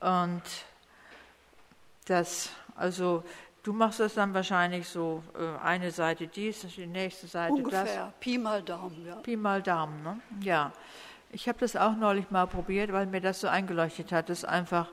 Und 0.00 0.42
das, 2.06 2.50
also 2.76 3.24
du 3.62 3.72
machst 3.72 4.00
das 4.00 4.14
dann 4.14 4.32
wahrscheinlich 4.34 4.88
so, 4.88 5.22
äh, 5.38 5.64
eine 5.64 5.90
Seite 5.90 6.28
dies, 6.28 6.60
die 6.60 6.86
nächste 6.86 7.26
Seite 7.26 7.54
Ungefähr. 7.54 7.82
das. 7.82 7.90
Ungefähr, 7.90 8.12
Pi 8.20 8.38
mal 8.38 8.62
Daumen, 8.62 9.06
ja. 9.06 9.16
Pi 9.16 9.36
mal 9.36 9.62
Daumen, 9.62 10.02
ne? 10.02 10.20
Ja. 10.40 10.72
Ich 11.30 11.48
habe 11.48 11.58
das 11.58 11.74
auch 11.74 11.96
neulich 11.96 12.30
mal 12.30 12.46
probiert, 12.46 12.92
weil 12.92 13.06
mir 13.06 13.20
das 13.20 13.40
so 13.40 13.48
eingeleuchtet 13.48 14.12
hat, 14.12 14.28
das 14.28 14.44
einfach 14.44 14.88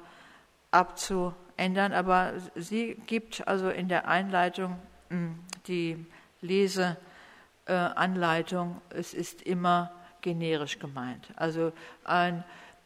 abzuändern. 1.63 1.93
Aber 1.93 2.33
sie 2.55 2.95
gibt 3.07 3.47
also 3.47 3.69
in 3.69 3.87
der 3.87 4.07
Einleitung 4.07 4.77
hm, 5.09 5.39
die 5.67 6.03
Leseanleitung, 6.41 8.81
es 8.89 9.13
ist 9.13 9.43
immer 9.43 9.91
generisch 10.21 10.79
gemeint. 10.79 11.27
Also 11.35 11.71
ein 12.03 12.43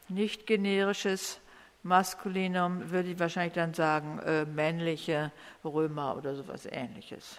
nicht 0.08 0.46
generisches 0.46 1.40
Maskulinum 1.82 2.90
würde 2.90 3.08
ich 3.10 3.18
wahrscheinlich 3.18 3.54
dann 3.54 3.74
sagen, 3.74 4.20
äh, 4.20 4.44
männliche 4.44 5.32
Römer 5.64 6.16
oder 6.16 6.34
sowas 6.34 6.66
ähnliches. 6.66 7.38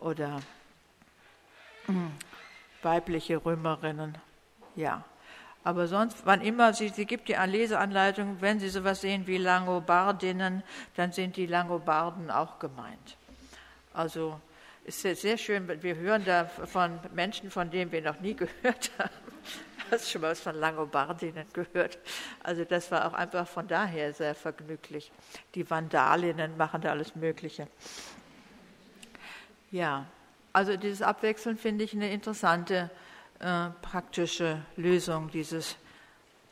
Oder 0.00 0.40
mh, 1.86 1.94
hm, 1.94 2.12
weibliche 2.82 3.44
Römerinnen, 3.44 4.16
ja. 4.76 5.04
Aber 5.68 5.86
sonst, 5.86 6.24
wann 6.24 6.40
immer 6.40 6.72
sie, 6.72 6.88
sie 6.88 7.04
gibt 7.04 7.28
die 7.28 7.34
Leseanleitung, 7.34 8.38
wenn 8.40 8.58
Sie 8.58 8.70
sowas 8.70 9.02
sehen 9.02 9.26
wie 9.26 9.36
Langobardinnen, 9.36 10.62
dann 10.96 11.12
sind 11.12 11.36
die 11.36 11.44
Langobarden 11.44 12.30
auch 12.30 12.58
gemeint. 12.58 13.18
Also 13.92 14.40
ist 14.84 15.02
sehr 15.02 15.36
schön, 15.36 15.68
wir 15.82 15.96
hören 15.96 16.24
da 16.24 16.46
von 16.46 16.98
Menschen, 17.14 17.50
von 17.50 17.70
denen 17.70 17.92
wir 17.92 18.00
noch 18.00 18.18
nie 18.20 18.32
gehört 18.62 18.90
haben. 18.98 19.10
Hast 19.90 20.10
schon 20.10 20.22
mal 20.22 20.30
was 20.30 20.40
von 20.40 20.56
Langobardinnen 20.56 21.44
gehört? 21.52 21.98
Also 22.42 22.64
das 22.64 22.90
war 22.90 23.06
auch 23.06 23.12
einfach 23.12 23.46
von 23.46 23.68
daher 23.68 24.14
sehr 24.14 24.34
vergnüglich. 24.34 25.12
Die 25.54 25.68
Vandalinnen 25.68 26.56
machen 26.56 26.80
da 26.80 26.92
alles 26.92 27.14
Mögliche. 27.14 27.68
Ja, 29.70 30.06
also 30.54 30.78
dieses 30.78 31.02
Abwechseln 31.02 31.58
finde 31.58 31.84
ich 31.84 31.92
eine 31.92 32.10
interessante 32.10 32.88
äh, 33.40 33.70
praktische 33.82 34.62
Lösung 34.76 35.30
dieses 35.30 35.76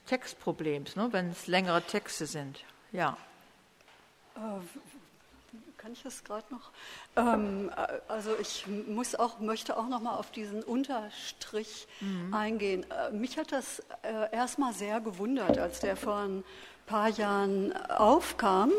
Textproblems, 0.06 0.96
ne, 0.96 1.08
wenn 1.12 1.30
es 1.30 1.46
längere 1.46 1.82
Texte 1.82 2.26
sind. 2.26 2.64
Ja. 2.92 3.16
Äh, 4.36 4.40
kann 5.78 5.92
ich 5.92 6.02
das 6.02 6.24
gerade 6.24 6.46
noch? 6.50 6.70
Ähm, 7.16 7.70
äh, 7.70 7.98
also 8.08 8.36
ich 8.40 8.66
muss 8.66 9.14
auch, 9.14 9.38
möchte 9.40 9.76
auch 9.76 9.88
noch 9.88 10.00
mal 10.00 10.16
auf 10.16 10.30
diesen 10.30 10.62
Unterstrich 10.62 11.86
mhm. 12.00 12.34
eingehen. 12.34 12.86
Äh, 12.90 13.12
mich 13.12 13.38
hat 13.38 13.52
das 13.52 13.80
äh, 14.02 14.32
erstmal 14.32 14.72
sehr 14.72 15.00
gewundert, 15.00 15.58
als 15.58 15.80
der 15.80 15.96
vor 15.96 16.16
ein 16.16 16.44
paar 16.86 17.08
Jahren 17.08 17.72
aufkam, 17.90 18.72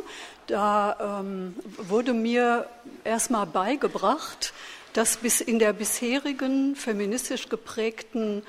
da 0.48 1.20
ähm, 1.20 1.56
wurde 1.78 2.14
mir 2.14 2.70
erstmal 3.04 3.46
beigebracht, 3.46 4.54
dass 4.98 5.18
bis 5.18 5.42
in 5.42 5.60
der 5.60 5.74
bisherigen 5.74 6.76
feministisch 6.76 7.50
geprägten 7.50 8.42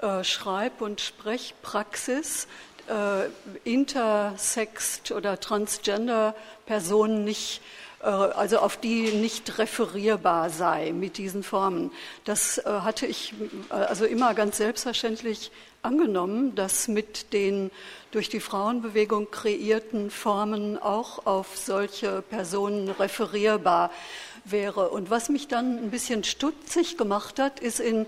äh, 0.00 0.24
Schreib- 0.24 0.80
und 0.80 1.00
Sprechpraxis 1.00 2.48
äh, 2.88 3.28
intersext 3.62 5.12
oder 5.12 5.38
transgender 5.38 6.34
Personen 6.66 7.22
nicht 7.22 7.62
äh, 8.02 8.06
also 8.06 8.58
auf 8.58 8.78
die 8.78 9.12
nicht 9.12 9.58
referierbar 9.58 10.50
sei 10.50 10.90
mit 10.90 11.18
diesen 11.18 11.44
Formen. 11.44 11.92
Das 12.24 12.58
äh, 12.58 12.64
hatte 12.64 13.06
ich 13.06 13.32
äh, 13.70 13.74
also 13.74 14.04
immer 14.04 14.34
ganz 14.34 14.56
selbstverständlich 14.56 15.52
angenommen, 15.82 16.56
dass 16.56 16.88
mit 16.88 17.32
den 17.32 17.70
durch 18.10 18.28
die 18.28 18.40
Frauenbewegung 18.40 19.30
kreierten 19.30 20.10
Formen 20.10 20.78
auch 20.78 21.26
auf 21.26 21.56
solche 21.56 22.22
Personen 22.22 22.88
referierbar 22.88 23.90
wäre. 24.44 24.90
Und 24.90 25.10
was 25.10 25.28
mich 25.28 25.48
dann 25.48 25.78
ein 25.78 25.90
bisschen 25.90 26.24
stutzig 26.24 26.96
gemacht 26.96 27.38
hat, 27.38 27.60
ist 27.60 27.80
in 27.80 28.06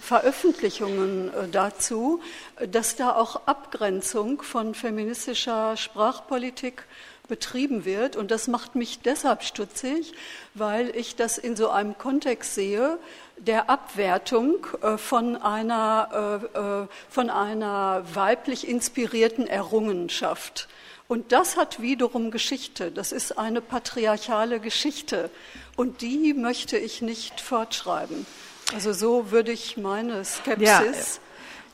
Veröffentlichungen 0.00 1.30
dazu, 1.52 2.20
dass 2.68 2.96
da 2.96 3.14
auch 3.14 3.46
Abgrenzung 3.46 4.42
von 4.42 4.74
feministischer 4.74 5.76
Sprachpolitik 5.76 6.84
betrieben 7.28 7.84
wird. 7.84 8.16
Und 8.16 8.30
das 8.30 8.48
macht 8.48 8.74
mich 8.74 9.00
deshalb 9.00 9.42
stutzig, 9.42 10.14
weil 10.54 10.94
ich 10.94 11.16
das 11.16 11.38
in 11.38 11.56
so 11.56 11.70
einem 11.70 11.96
Kontext 11.96 12.54
sehe 12.54 12.98
der 13.36 13.68
Abwertung 13.70 14.66
äh, 14.82 14.96
von 14.96 15.36
einer, 15.36 16.40
äh, 16.54 16.58
äh, 16.58 16.86
von 17.08 17.30
einer 17.30 18.04
weiblich 18.14 18.68
inspirierten 18.68 19.46
Errungenschaft. 19.46 20.68
Und 21.08 21.32
das 21.32 21.56
hat 21.56 21.82
wiederum 21.82 22.30
Geschichte. 22.30 22.90
Das 22.90 23.12
ist 23.12 23.38
eine 23.38 23.60
patriarchale 23.60 24.60
Geschichte. 24.60 25.30
Und 25.76 26.02
die 26.02 26.34
möchte 26.34 26.76
ich 26.76 27.02
nicht 27.02 27.40
fortschreiben. 27.40 28.26
Also 28.72 28.92
so 28.92 29.30
würde 29.30 29.52
ich 29.52 29.76
meine 29.76 30.24
Skepsis. 30.24 30.66
Ja, 30.66 30.82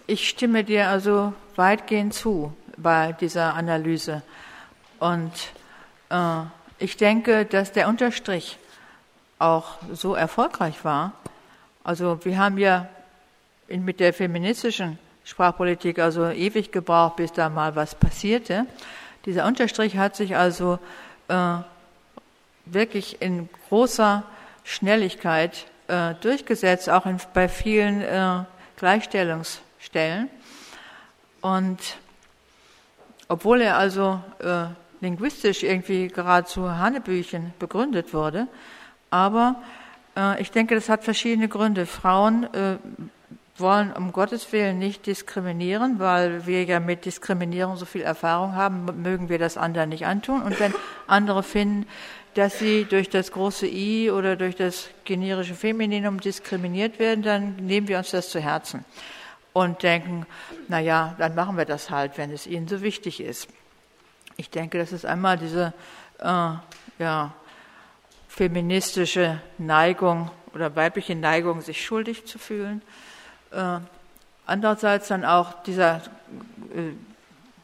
ich 0.07 0.29
stimme 0.29 0.65
dir 0.65 0.89
also 0.89 1.35
weitgehend 1.57 2.15
zu 2.15 2.53
bei 2.77 3.13
dieser 3.13 3.55
Analyse. 3.55 4.23
Und 4.99 5.33
äh, 6.09 6.43
ich 6.79 6.97
denke, 6.97 7.45
dass 7.45 7.73
der 7.73 7.89
Unterstrich 7.89 8.59
auch 9.39 9.77
so 9.93 10.15
erfolgreich 10.15 10.85
war. 10.85 11.13
Also 11.85 12.19
wir 12.25 12.39
haben 12.39 12.59
ja 12.59 12.89
in, 13.69 13.85
mit 13.85 14.01
der 14.01 14.13
feministischen 14.13 14.99
Sprachpolitik 15.25 15.99
also 15.99 16.29
ewig 16.29 16.73
gebraucht, 16.73 17.17
bis 17.17 17.33
da 17.33 17.49
mal 17.49 17.77
was 17.77 17.95
passierte. 17.95 18.67
Dieser 19.27 19.47
Unterstrich 19.47 19.97
hat 19.97 20.17
sich 20.17 20.37
also 20.37 20.79
äh, 21.29 21.59
wirklich 22.73 23.21
in 23.21 23.49
großer 23.69 24.25
Schnelligkeit 24.65 25.67
äh, 25.89 26.15
durchgesetzt, 26.21 26.89
auch 26.91 27.07
in, 27.07 27.19
bei 27.35 27.49
vielen 27.49 28.03
äh, 28.03 28.45
Gleichstellungsstellen. 28.77 30.31
Und 31.41 31.79
obwohl 33.29 33.61
er 33.61 33.77
also 33.77 34.21
äh, 34.41 34.67
linguistisch 35.01 35.63
irgendwie 35.63 36.09
geradezu 36.09 36.71
Hanebüchen 36.71 37.55
begründet 37.59 38.13
wurde. 38.13 38.49
Aber 39.11 39.57
äh, 40.17 40.41
ich 40.41 40.51
denke, 40.51 40.75
das 40.75 40.89
hat 40.89 41.05
verschiedene 41.05 41.49
Gründe. 41.49 41.87
Frauen 41.87 42.45
äh, 42.55 42.77
wollen 43.57 43.93
um 43.93 44.13
Gottes 44.13 44.53
Willen 44.53 44.79
nicht 44.79 45.07
diskriminieren, 45.07 45.99
weil 45.99 46.47
wir 46.47 46.65
ja 46.65 46.81
mit 46.81 47.05
Diskriminierung 47.05 47.77
so 47.77 47.85
viel 47.85 48.03
Erfahrung 48.03 48.55
haben, 48.55 49.03
mögen 49.03 49.29
wir 49.29 49.39
das 49.39 49.57
anderen 49.57 49.91
nicht 49.91 50.07
antun. 50.07 50.43
Und 50.43 50.59
wenn 50.61 50.75
andere 51.07 51.43
finden, 51.43 51.87
dass 52.35 52.59
sie 52.59 52.85
durch 52.85 53.09
das 53.09 53.33
große 53.33 53.67
I 53.67 54.11
oder 54.11 54.37
durch 54.37 54.57
das 54.57 54.89
generische 55.05 55.55
Femininum 55.55 56.21
diskriminiert 56.21 56.99
werden, 56.99 57.23
dann 57.23 57.57
nehmen 57.57 57.89
wir 57.89 57.99
uns 57.99 58.11
das 58.11 58.31
zu 58.31 58.41
Herzen 58.41 58.85
und 59.53 59.83
denken, 59.83 60.27
na 60.69 60.81
ja, 60.81 61.15
dann 61.19 61.35
machen 61.35 61.57
wir 61.57 61.65
das 61.65 61.91
halt, 61.91 62.19
wenn 62.19 62.31
es 62.31 62.47
ihnen 62.47 62.69
so 62.69 62.83
wichtig 62.83 63.21
ist. 63.21 63.49
Ich 64.37 64.51
denke, 64.51 64.79
das 64.79 64.93
ist 64.93 65.05
einmal 65.05 65.39
diese 65.39 65.73
äh, 66.19 66.53
ja, 66.99 67.35
feministische 68.29 69.41
Neigung 69.59 70.31
oder 70.55 70.75
weibliche 70.77 71.17
Neigung, 71.17 71.61
sich 71.61 71.85
schuldig 71.85 72.27
zu 72.27 72.39
fühlen. 72.39 72.83
Äh, 73.51 73.81
andererseits 74.47 75.09
dann 75.09 75.25
auch 75.25 75.63
dieser 75.65 75.97
äh, 75.97 76.93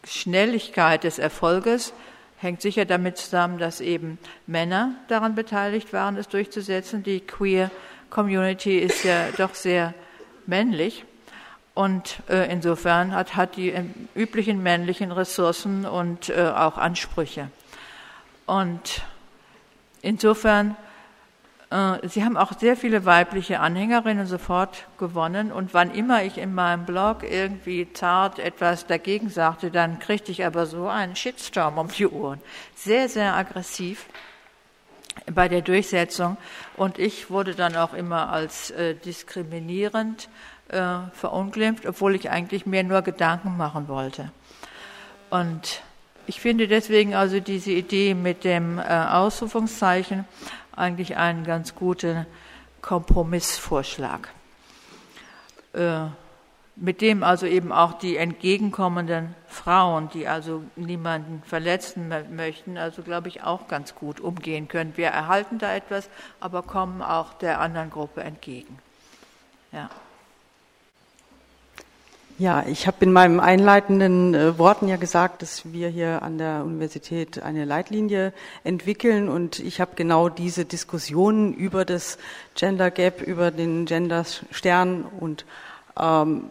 Schnelligkeit 0.07 1.05
des 1.05 1.19
Erfolges 1.19 1.93
hängt 2.38 2.61
sicher 2.61 2.85
damit 2.85 3.16
zusammen, 3.16 3.59
dass 3.59 3.81
eben 3.81 4.18
Männer 4.46 4.94
daran 5.09 5.35
beteiligt 5.35 5.92
waren, 5.92 6.16
es 6.16 6.29
durchzusetzen. 6.29 7.03
Die 7.03 7.20
Queer 7.20 7.70
Community 8.11 8.79
ist 8.79 9.05
ja 9.05 9.29
doch 9.37 9.55
sehr 9.55 9.94
männlich. 10.46 11.05
Und 11.75 12.20
äh, 12.31 12.51
insofern 12.51 13.12
hat, 13.12 13.37
hat 13.37 13.57
die 13.57 13.75
üblichen 14.14 14.62
männlichen 14.62 15.12
Ressourcen 15.12 15.85
und 15.85 16.31
äh, 16.31 16.53
auch 16.55 16.79
Ansprüche. 16.79 17.51
Und 18.46 19.03
insofern, 20.01 20.77
sie 21.69 22.25
haben 22.25 22.37
auch 22.37 22.53
sehr 22.59 22.77
viele 22.77 23.05
weibliche 23.05 23.59
Anhängerinnen 23.59 24.27
sofort 24.27 24.87
gewonnen. 24.99 25.51
Und 25.51 25.75
wann 25.75 25.93
immer 25.93 26.23
ich 26.23 26.39
in 26.39 26.55
meinem 26.55 26.87
Blog 26.87 27.25
irgendwie 27.25 27.93
zart 27.93 28.39
etwas 28.39 28.87
dagegen 28.87 29.31
sagte, 29.31 29.73
dann 29.73 29.99
kriegte 29.99 30.31
ich 30.31 30.45
aber 30.45 30.67
so 30.67 30.89
einen 30.89 31.17
Shitstorm 31.17 31.79
um 31.79 31.89
die 31.89 32.07
Ohren. 32.07 32.41
Sehr, 32.77 33.09
sehr 33.09 33.35
aggressiv 33.35 34.07
bei 35.33 35.49
der 35.49 35.63
Durchsetzung. 35.63 36.37
Und 36.77 36.99
ich 36.99 37.31
wurde 37.31 37.55
dann 37.55 37.75
auch 37.75 37.95
immer 37.95 38.31
als 38.31 38.71
äh, 38.71 38.95
diskriminierend 38.95 40.29
äh, 40.69 40.99
verunglimpft, 41.13 41.87
obwohl 41.87 42.15
ich 42.15 42.31
eigentlich 42.31 42.67
mir 42.67 42.85
nur 42.85 43.03
Gedanken 43.03 43.57
machen 43.57 43.89
wollte. 43.89 44.31
Und 45.31 45.83
ich 46.29 46.41
finde 46.41 46.69
deswegen 46.69 47.15
also 47.15 47.41
diese 47.41 47.73
Idee 47.73 48.15
mit 48.15 48.45
dem 48.45 48.79
äh, 48.79 48.83
Ausrufungszeichen 48.83 50.25
eigentlich 50.77 51.17
einen 51.17 51.45
ganz 51.45 51.75
guten 51.75 52.27
Kompromissvorschlag, 52.83 54.29
äh, 55.73 56.07
mit 56.77 57.01
dem 57.01 57.23
also 57.23 57.47
eben 57.47 57.73
auch 57.73 57.95
die 57.95 58.19
entgegenkommenden 58.19 59.35
Frauen, 59.49 60.11
die 60.11 60.29
also 60.29 60.62
niemanden 60.77 61.43
verletzen 61.47 62.12
möchten, 62.31 62.77
also 62.77 63.03
glaube 63.03 63.29
ich 63.29 63.43
auch 63.43 63.67
ganz 63.67 63.95
gut 63.95 64.21
umgehen 64.21 64.69
können. 64.69 64.97
Wir 64.97 65.09
erhalten 65.09 65.59
da 65.59 65.75
etwas, 65.75 66.11
aber 66.39 66.62
kommen 66.62 67.01
auch 67.01 67.33
der 67.35 67.61
anderen 67.61 67.91
Gruppe 67.91 68.23
entgegen. 68.23 68.79
Ja. 69.73 69.89
Ja, 72.38 72.66
ich 72.68 72.87
habe 72.87 72.99
in 73.01 73.12
meinen 73.12 73.40
einleitenden 73.40 74.35
äh, 74.35 74.59
Worten 74.59 74.88
ja 74.88 74.96
gesagt, 74.96 75.40
dass 75.40 75.72
wir 75.72 75.88
hier 75.88 76.20
an 76.22 76.37
der 76.37 76.64
Universität 76.66 77.42
eine 77.42 77.64
Leitlinie 77.64 78.35
entwickeln. 78.62 79.31
Und 79.31 79.59
ich 79.59 79.81
habe 79.81 79.92
genau 79.96 80.29
diese 80.29 80.66
Diskussionen 80.66 81.55
über 81.55 81.87
das 81.87 82.18
Gender 82.55 82.90
Gap, 82.90 83.22
über 83.22 83.51
den 83.51 83.87
Gender 83.87 84.27
Stern 84.51 85.07
und 85.18 85.46
ähm, 85.99 86.42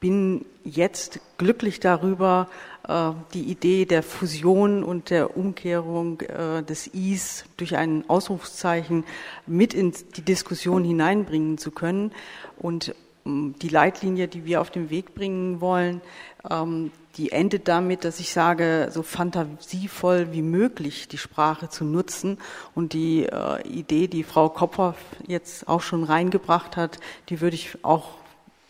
bin 0.00 0.46
jetzt 0.64 1.20
glücklich 1.38 1.78
darüber, 1.78 2.48
äh, 2.88 3.12
die 3.34 3.44
Idee 3.44 3.84
der 3.84 4.02
Fusion 4.02 4.82
und 4.82 5.10
der 5.10 5.36
Umkehrung 5.36 6.22
äh, 6.22 6.64
des 6.64 6.88
Is 6.88 7.44
durch 7.56 7.76
ein 7.76 8.02
Ausrufszeichen 8.08 9.04
mit 9.46 9.74
in 9.74 9.92
die 10.16 10.22
Diskussion 10.22 10.82
hineinbringen 10.82 11.56
zu 11.56 11.70
können. 11.70 12.10
Und 12.58 12.96
die 13.24 13.68
Leitlinie, 13.68 14.28
die 14.28 14.44
wir 14.44 14.60
auf 14.60 14.70
den 14.70 14.90
Weg 14.90 15.14
bringen 15.14 15.60
wollen, 15.60 16.00
ähm, 16.48 16.92
die 17.16 17.30
endet 17.32 17.68
damit, 17.68 18.04
dass 18.04 18.18
ich 18.18 18.32
sage, 18.32 18.88
so 18.92 19.02
fantasievoll 19.02 20.32
wie 20.32 20.42
möglich 20.42 21.06
die 21.08 21.18
Sprache 21.18 21.68
zu 21.68 21.84
nutzen. 21.84 22.38
Und 22.74 22.92
die 22.92 23.24
äh, 23.24 23.62
Idee, 23.66 24.08
die 24.08 24.24
Frau 24.24 24.48
Kopper 24.48 24.96
jetzt 25.26 25.68
auch 25.68 25.80
schon 25.80 26.04
reingebracht 26.04 26.76
hat, 26.76 26.98
die 27.28 27.40
würde 27.40 27.54
ich 27.54 27.78
auch 27.82 28.10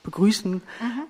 begrüßen. 0.03 0.53
Mhm. 0.53 0.61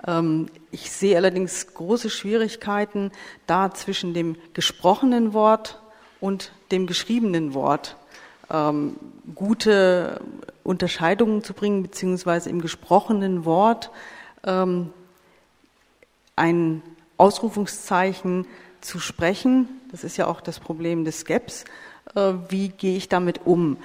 Ähm, 0.07 0.47
ich 0.71 0.91
sehe 0.91 1.17
allerdings 1.17 1.75
große 1.75 2.09
Schwierigkeiten 2.09 3.11
da 3.47 3.75
zwischen 3.75 4.15
dem 4.15 4.37
gesprochenen 4.55 5.33
Wort 5.33 5.83
und 6.21 6.53
dem 6.71 6.87
geschriebenen 6.87 7.53
Wort 7.53 7.97
ähm, 8.51 8.97
gute 9.35 10.21
Unterscheidungen 10.63 11.43
zu 11.43 11.55
bringen, 11.55 11.83
beziehungsweise 11.83 12.51
im 12.51 12.61
gesprochenen 12.61 13.45
Wort 13.45 13.91
ähm, 14.45 14.93
ein 16.37 16.83
Ausrufungszeichen 17.17 18.47
zu 18.81 18.99
sprechen. 18.99 19.69
Das 19.91 20.05
ist 20.05 20.17
ja 20.17 20.27
auch 20.27 20.41
das 20.41 20.61
Problem 20.61 21.05
des 21.05 21.21
Skeps. 21.21 21.65
Äh, 22.15 22.35
wie 22.49 22.69
gehe 22.69 22.97
ich 22.97 23.09
damit 23.09 23.41
um? 23.45 23.77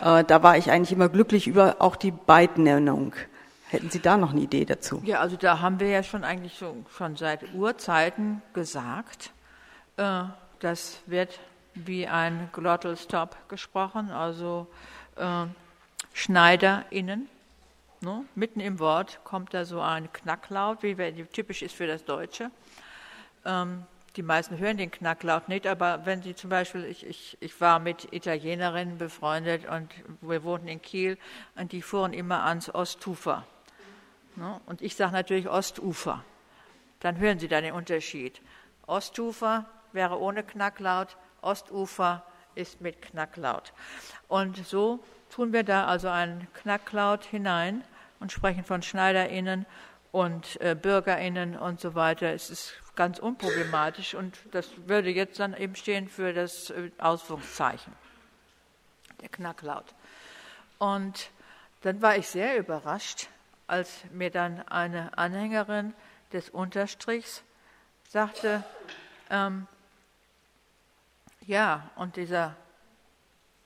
Äh, 0.00 0.24
da 0.24 0.42
war 0.42 0.56
ich 0.56 0.70
eigentlich 0.70 0.92
immer 0.92 1.08
glücklich 1.08 1.46
über 1.46 1.76
auch 1.80 1.96
die 1.96 2.10
Beidnennung. 2.10 3.14
Hätten 3.68 3.90
Sie 3.90 4.00
da 4.00 4.16
noch 4.16 4.30
eine 4.30 4.40
Idee 4.40 4.64
dazu? 4.64 5.02
Ja, 5.04 5.20
also 5.20 5.36
da 5.36 5.60
haben 5.60 5.78
wir 5.78 5.88
ja 5.88 6.02
schon 6.02 6.24
eigentlich 6.24 6.54
so, 6.58 6.74
schon 6.96 7.16
seit 7.16 7.54
Urzeiten 7.54 8.40
gesagt, 8.54 9.30
Äh, 9.98 10.24
das 10.60 11.00
wird 11.06 11.38
wie 11.86 12.06
ein 12.06 12.50
Glottal 12.52 12.96
Stop 12.96 13.36
gesprochen, 13.48 14.10
also 14.10 14.66
äh, 15.16 15.46
SchneiderInnen. 16.14 17.28
Ne? 18.00 18.24
Mitten 18.34 18.60
im 18.60 18.78
Wort 18.78 19.20
kommt 19.24 19.54
da 19.54 19.64
so 19.64 19.80
ein 19.80 20.12
Knacklaut, 20.12 20.82
wie 20.82 20.94
typisch 21.24 21.62
ist 21.62 21.74
für 21.74 21.86
das 21.86 22.04
Deutsche. 22.04 22.50
Ähm, 23.44 23.84
die 24.16 24.22
meisten 24.22 24.58
hören 24.58 24.76
den 24.76 24.90
Knacklaut 24.90 25.48
nicht, 25.48 25.66
aber 25.66 26.04
wenn 26.04 26.22
Sie 26.22 26.34
zum 26.34 26.50
Beispiel, 26.50 26.84
ich, 26.84 27.06
ich, 27.06 27.36
ich 27.40 27.60
war 27.60 27.78
mit 27.78 28.12
Italienerinnen 28.12 28.98
befreundet 28.98 29.68
und 29.68 29.92
wir 30.20 30.42
wohnten 30.42 30.66
in 30.66 30.82
Kiel 30.82 31.18
und 31.54 31.72
die 31.72 31.82
fuhren 31.82 32.12
immer 32.12 32.44
ans 32.44 32.72
Ostufer. 32.74 33.46
Ne? 34.34 34.60
Und 34.66 34.82
ich 34.82 34.96
sage 34.96 35.12
natürlich 35.12 35.48
Ostufer. 35.48 36.24
Dann 37.00 37.18
hören 37.18 37.38
Sie 37.38 37.48
da 37.48 37.60
den 37.60 37.74
Unterschied. 37.74 38.40
Ostufer 38.86 39.66
wäre 39.92 40.18
ohne 40.18 40.42
Knacklaut, 40.42 41.16
Ostufer 41.40 42.24
ist 42.54 42.80
mit 42.80 43.00
Knacklaut. 43.02 43.72
Und 44.26 44.56
so 44.66 45.00
tun 45.30 45.52
wir 45.52 45.62
da 45.62 45.86
also 45.86 46.08
einen 46.08 46.46
Knacklaut 46.54 47.24
hinein 47.24 47.84
und 48.20 48.32
sprechen 48.32 48.64
von 48.64 48.82
SchneiderInnen 48.82 49.66
und 50.10 50.60
äh, 50.60 50.74
BürgerInnen 50.74 51.56
und 51.56 51.80
so 51.80 51.94
weiter. 51.94 52.32
Es 52.32 52.50
ist 52.50 52.74
ganz 52.96 53.18
unproblematisch 53.18 54.14
und 54.14 54.38
das 54.50 54.68
würde 54.86 55.10
jetzt 55.10 55.38
dann 55.38 55.54
eben 55.54 55.76
stehen 55.76 56.08
für 56.08 56.32
das 56.32 56.70
äh, 56.70 56.90
Ausführungszeichen, 56.98 57.92
der 59.20 59.28
Knacklaut. 59.28 59.94
Und 60.78 61.30
dann 61.82 62.02
war 62.02 62.16
ich 62.16 62.28
sehr 62.28 62.58
überrascht, 62.58 63.28
als 63.66 64.04
mir 64.12 64.30
dann 64.30 64.66
eine 64.66 65.16
Anhängerin 65.16 65.94
des 66.32 66.50
Unterstrichs 66.50 67.44
sagte, 68.08 68.64
ähm, 69.30 69.66
ja, 71.48 71.90
und 71.96 72.16
dieser, 72.16 72.54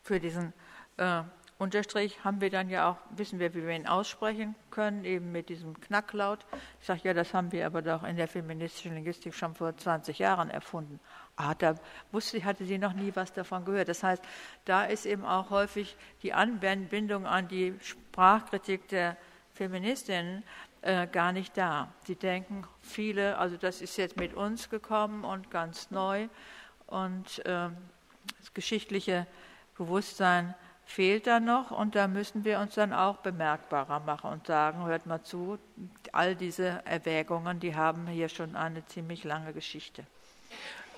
für 0.02 0.20
diesen 0.20 0.52
äh, 0.98 1.22
Unterstrich 1.58 2.24
haben 2.24 2.40
wir 2.40 2.48
dann 2.48 2.70
ja 2.70 2.88
auch, 2.88 2.96
wissen 3.16 3.40
wir, 3.40 3.54
wie 3.54 3.66
wir 3.66 3.74
ihn 3.74 3.88
aussprechen 3.88 4.54
können, 4.70 5.04
eben 5.04 5.32
mit 5.32 5.48
diesem 5.48 5.80
Knacklaut. 5.80 6.46
Ich 6.80 6.86
sage, 6.86 7.00
ja, 7.02 7.12
das 7.12 7.34
haben 7.34 7.50
wir 7.50 7.66
aber 7.66 7.82
doch 7.82 8.04
in 8.04 8.16
der 8.16 8.28
feministischen 8.28 8.94
Linguistik 8.94 9.34
schon 9.34 9.54
vor 9.54 9.76
20 9.76 10.20
Jahren 10.20 10.48
erfunden. 10.48 11.00
Ah, 11.34 11.54
da 11.54 11.74
wusste, 12.12 12.44
hatte 12.44 12.64
sie 12.64 12.78
noch 12.78 12.92
nie 12.92 13.10
was 13.14 13.32
davon 13.32 13.64
gehört. 13.64 13.88
Das 13.88 14.04
heißt, 14.04 14.22
da 14.64 14.84
ist 14.84 15.04
eben 15.04 15.24
auch 15.24 15.50
häufig 15.50 15.96
die 16.22 16.32
Anbindung 16.32 17.26
an 17.26 17.48
die 17.48 17.74
Sprachkritik 17.80 18.86
der 18.88 19.16
Feministinnen 19.54 20.44
äh, 20.82 21.08
gar 21.08 21.32
nicht 21.32 21.56
da. 21.56 21.92
Sie 22.04 22.16
denken, 22.16 22.64
viele, 22.80 23.38
also 23.38 23.56
das 23.56 23.82
ist 23.82 23.96
jetzt 23.96 24.16
mit 24.16 24.34
uns 24.34 24.70
gekommen 24.70 25.24
und 25.24 25.50
ganz 25.50 25.90
neu 25.90 26.28
und 26.92 27.44
äh, 27.46 27.70
das 28.38 28.54
geschichtliche 28.54 29.26
Bewusstsein 29.76 30.54
fehlt 30.84 31.26
da 31.26 31.40
noch 31.40 31.70
und 31.70 31.94
da 31.94 32.06
müssen 32.06 32.44
wir 32.44 32.58
uns 32.58 32.74
dann 32.74 32.92
auch 32.92 33.18
bemerkbarer 33.18 34.00
machen 34.00 34.30
und 34.30 34.46
sagen, 34.46 34.84
hört 34.84 35.06
mal 35.06 35.22
zu, 35.22 35.58
all 36.12 36.34
diese 36.36 36.82
Erwägungen, 36.84 37.60
die 37.60 37.74
haben 37.74 38.06
hier 38.06 38.28
schon 38.28 38.56
eine 38.56 38.84
ziemlich 38.86 39.24
lange 39.24 39.52
Geschichte. 39.52 40.04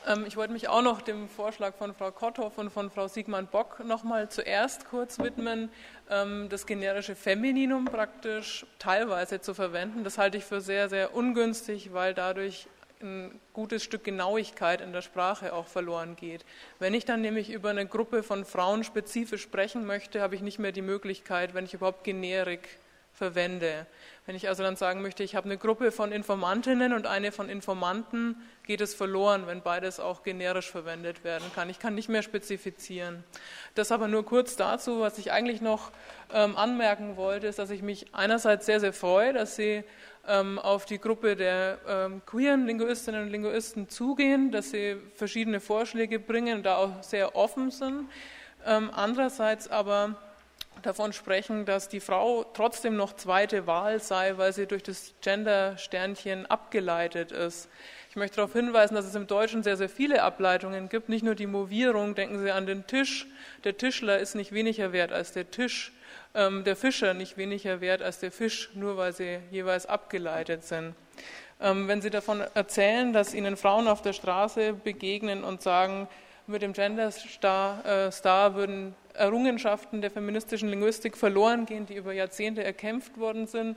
Ähm, 0.07 0.25
ich 0.27 0.37
wollte 0.37 0.53
mich 0.53 0.69
auch 0.69 0.83
noch 0.83 1.01
dem 1.01 1.29
Vorschlag 1.29 1.75
von 1.75 1.95
Frau 1.95 2.11
Kotthoff 2.11 2.59
und 2.59 2.71
von 2.71 2.91
Frau 2.91 3.09
Sigmund 3.09 3.51
Bock 3.51 3.83
noch 3.85 4.05
mal 4.05 4.29
zuerst 4.29 4.89
kurz 4.89 5.19
widmen, 5.19 5.71
ähm, 6.11 6.49
das 6.51 6.67
generische 6.67 7.15
Femininum 7.15 7.87
praktisch 7.87 8.67
teilweise 8.79 9.41
zu 9.41 9.55
verwenden. 9.55 10.05
Das 10.05 10.19
halte 10.19 10.39
ich 10.39 10.45
für 10.45 10.61
sehr, 10.61 10.89
sehr 10.89 11.15
ungünstig, 11.15 11.93
weil 11.93 12.15
dadurch 12.15 12.69
ein 13.03 13.41
gutes 13.53 13.83
Stück 13.85 14.05
Genauigkeit 14.05 14.81
in 14.81 14.93
der 14.93 15.03
Sprache 15.03 15.53
auch 15.53 15.67
verloren 15.67 16.17
geht. 16.17 16.45
Wenn 16.79 16.95
ich 16.95 17.05
dann 17.05 17.21
nämlich 17.21 17.51
über 17.51 17.71
eine 17.71 17.87
Gruppe 17.87 18.23
von 18.23 18.45
Frauen 18.45 18.85
spezifisch 18.85 19.43
sprechen 19.43 19.85
möchte, 19.87 20.21
habe 20.21 20.35
ich 20.35 20.43
nicht 20.43 20.59
mehr 20.59 20.73
die 20.73 20.83
Möglichkeit, 20.83 21.55
wenn 21.55 21.65
ich 21.65 21.75
überhaupt 21.75 22.05
Generik 22.05 22.69
verwende. 23.15 23.87
Wenn 24.27 24.37
ich 24.37 24.49
also 24.49 24.63
dann 24.63 24.77
sagen 24.77 25.03
möchte, 25.03 25.23
ich 25.23 25.37
habe 25.37 25.47
eine 25.47 25.57
Gruppe 25.57 25.93
von 25.93 26.11
Informantinnen 26.11 26.93
und 26.93 27.07
eine 27.07 27.31
von 27.31 27.49
Informanten, 27.49 28.37
geht 28.65 28.81
es 28.81 28.95
verloren, 28.95 29.47
wenn 29.47 29.63
beides 29.63 30.01
auch 30.01 30.23
generisch 30.23 30.71
verwendet 30.71 31.25
werden 31.25 31.51
kann. 31.55 31.71
Ich 31.71 31.79
kann 31.79 31.95
nicht 31.95 32.09
mehr 32.09 32.23
spezifizieren. 32.23 33.23
Das 33.75 33.93
aber 33.93 34.09
nur 34.09 34.25
kurz 34.25 34.57
dazu, 34.57 35.01
was 35.01 35.19
ich 35.19 35.31
eigentlich 35.31 35.61
noch 35.61 35.93
ähm, 36.33 36.57
anmerken 36.57 37.17
wollte, 37.17 37.47
ist, 37.47 37.59
dass 37.59 37.71
ich 37.71 37.83
mich 37.83 38.15
einerseits 38.15 38.67
sehr, 38.67 38.81
sehr 38.81 38.93
freue, 38.93 39.33
dass 39.33 39.57
Sie 39.57 39.85
ähm, 40.27 40.59
auf 40.59 40.87
die 40.87 40.99
Gruppe 40.99 41.37
der 41.37 41.79
ähm, 41.87 42.23
queeren 42.25 42.67
Linguistinnen 42.67 43.23
und 43.23 43.31
Linguisten 43.31 43.89
zugehen, 43.89 44.51
dass 44.51 44.71
sie 44.71 44.97
verschiedene 45.15 45.61
Vorschläge 45.61 46.19
bringen 46.19 46.59
und 46.59 46.63
da 46.65 46.77
auch 46.77 47.03
sehr 47.03 47.37
offen 47.37 47.71
sind. 47.71 48.09
Ähm, 48.67 48.91
andererseits 48.95 49.69
aber 49.69 50.17
davon 50.83 51.13
sprechen, 51.13 51.65
dass 51.65 51.89
die 51.89 52.01
Frau 52.01 52.45
trotzdem 52.55 52.97
noch 52.97 53.15
zweite 53.15 53.67
Wahl 53.67 54.01
sei, 54.01 54.37
weil 54.37 54.53
sie 54.53 54.67
durch 54.67 54.83
das 54.83 55.15
Gender-Sternchen 55.23 56.47
abgeleitet 56.47 57.33
ist. 57.33 57.69
Ich 58.11 58.17
möchte 58.17 58.37
darauf 58.37 58.53
hinweisen, 58.53 58.95
dass 58.95 59.07
es 59.07 59.15
im 59.15 59.27
Deutschen 59.27 59.63
sehr, 59.63 59.77
sehr 59.77 59.89
viele 59.89 60.23
Ableitungen 60.23 60.89
gibt. 60.89 61.09
Nicht 61.09 61.25
nur 61.25 61.35
die 61.35 61.47
Movierung, 61.47 62.15
denken 62.15 62.39
Sie 62.39 62.51
an 62.51 62.67
den 62.67 62.87
Tisch. 62.87 63.27
Der 63.65 63.77
Tischler 63.77 64.19
ist 64.19 64.35
nicht 64.35 64.53
weniger 64.53 64.93
wert 64.93 65.13
als 65.13 65.33
der 65.33 65.51
Tisch 65.51 65.93
ähm, 66.35 66.65
der 66.65 66.77
Fischer 66.77 67.15
nicht 67.15 67.37
weniger 67.37 67.81
wert 67.81 68.03
als 68.03 68.19
der 68.19 68.33
Fisch, 68.33 68.71
nur 68.75 68.97
weil 68.97 69.13
sie 69.13 69.39
jeweils 69.51 69.87
abgeleitet 69.87 70.65
sind. 70.65 70.95
Ähm, 71.61 71.87
wenn 71.87 72.03
Sie 72.03 72.11
davon 72.11 72.43
erzählen, 72.55 73.13
dass 73.13 73.35
Ihnen 73.35 73.57
Frauen 73.57 73.87
auf 73.87 74.03
der 74.03 74.13
Straße 74.13 74.73
begegnen 74.73 75.45
und 75.45 75.63
sagen, 75.63 76.09
mit 76.47 76.63
dem 76.63 76.73
Gender 76.73 77.11
Star, 77.11 77.85
äh, 77.87 78.13
Star 78.13 78.55
würden 78.55 78.95
Errungenschaften 79.15 80.01
der 80.01 80.11
feministischen 80.11 80.69
Linguistik 80.69 81.17
verloren 81.17 81.67
gehen, 81.67 81.87
die 81.87 81.95
über 81.95 82.13
Jahrzehnte 82.13 82.63
erkämpft 82.63 83.19
worden 83.19 83.47
sind, 83.47 83.77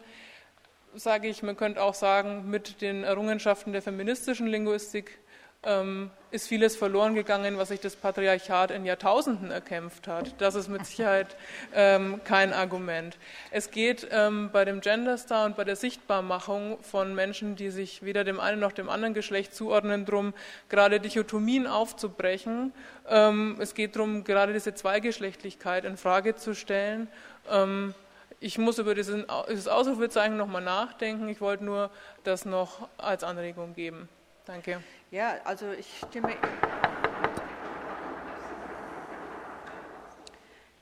sage 0.96 1.28
ich, 1.28 1.44
man 1.44 1.56
könnte 1.56 1.82
auch 1.82 1.94
sagen, 1.94 2.50
mit 2.50 2.82
den 2.82 3.04
Errungenschaften 3.04 3.72
der 3.72 3.82
feministischen 3.82 4.48
Linguistik 4.48 5.20
ähm, 5.68 6.10
ist 6.32 6.48
vieles 6.48 6.76
verloren 6.76 7.14
gegangen, 7.14 7.58
was 7.58 7.68
sich 7.70 7.80
das 7.80 7.96
Patriarchat 7.96 8.72
in 8.72 8.86
Jahrtausenden 8.86 9.52
erkämpft 9.52 10.08
hat. 10.08 10.34
Das 10.40 10.56
ist 10.56 10.70
mit 10.70 10.86
Sicherheit 10.86 11.36
ähm, 11.74 12.22
kein 12.24 12.54
Argument. 12.54 13.18
Es 13.52 13.70
geht 13.72 14.08
ähm, 14.12 14.50
bei 14.52 14.66
dem 14.66 14.82
Gender 14.82 15.18
Star 15.18 15.46
und 15.46 15.56
bei 15.58 15.64
der 15.64 15.76
Sichtbarmachung 15.76 16.78
von 16.82 17.14
Menschen, 17.14 17.56
die 17.56 17.70
sich 17.70 18.04
weder 18.04 18.24
dem 18.24 18.40
einen 18.40 18.60
noch 18.60 18.72
dem 18.72 18.90
anderen 18.90 19.14
Geschlecht 19.14 19.54
zuordnen, 19.54 20.06
darum, 20.06 20.34
gerade 20.70 21.00
Dichotomien 21.00 21.68
aufzubrechen. 21.68 22.74
Ähm, 23.08 23.58
es 23.60 23.74
geht 23.74 23.96
darum, 23.96 24.24
gerade 24.24 24.54
diese 24.54 24.74
Zweigeschlechtlichkeit 24.74 25.86
in 25.86 25.98
Frage 25.98 26.36
zu 26.36 26.56
stellen. 26.56 27.08
Ähm, 27.50 27.94
ich 28.40 28.58
muss 28.58 28.78
über 28.78 28.94
dieses 28.94 29.68
Ausrufezeichen 29.68 30.38
nochmal 30.38 30.62
nachdenken. 30.62 31.28
Ich 31.28 31.42
wollte 31.42 31.66
nur 31.66 31.90
das 32.24 32.46
noch 32.46 32.88
als 32.98 33.24
Anregung 33.24 33.74
geben. 33.74 34.08
Danke. 34.48 34.82
Ja, 35.12 35.42
also 35.44 35.74
ich 35.74 35.86
stimme, 36.08 36.34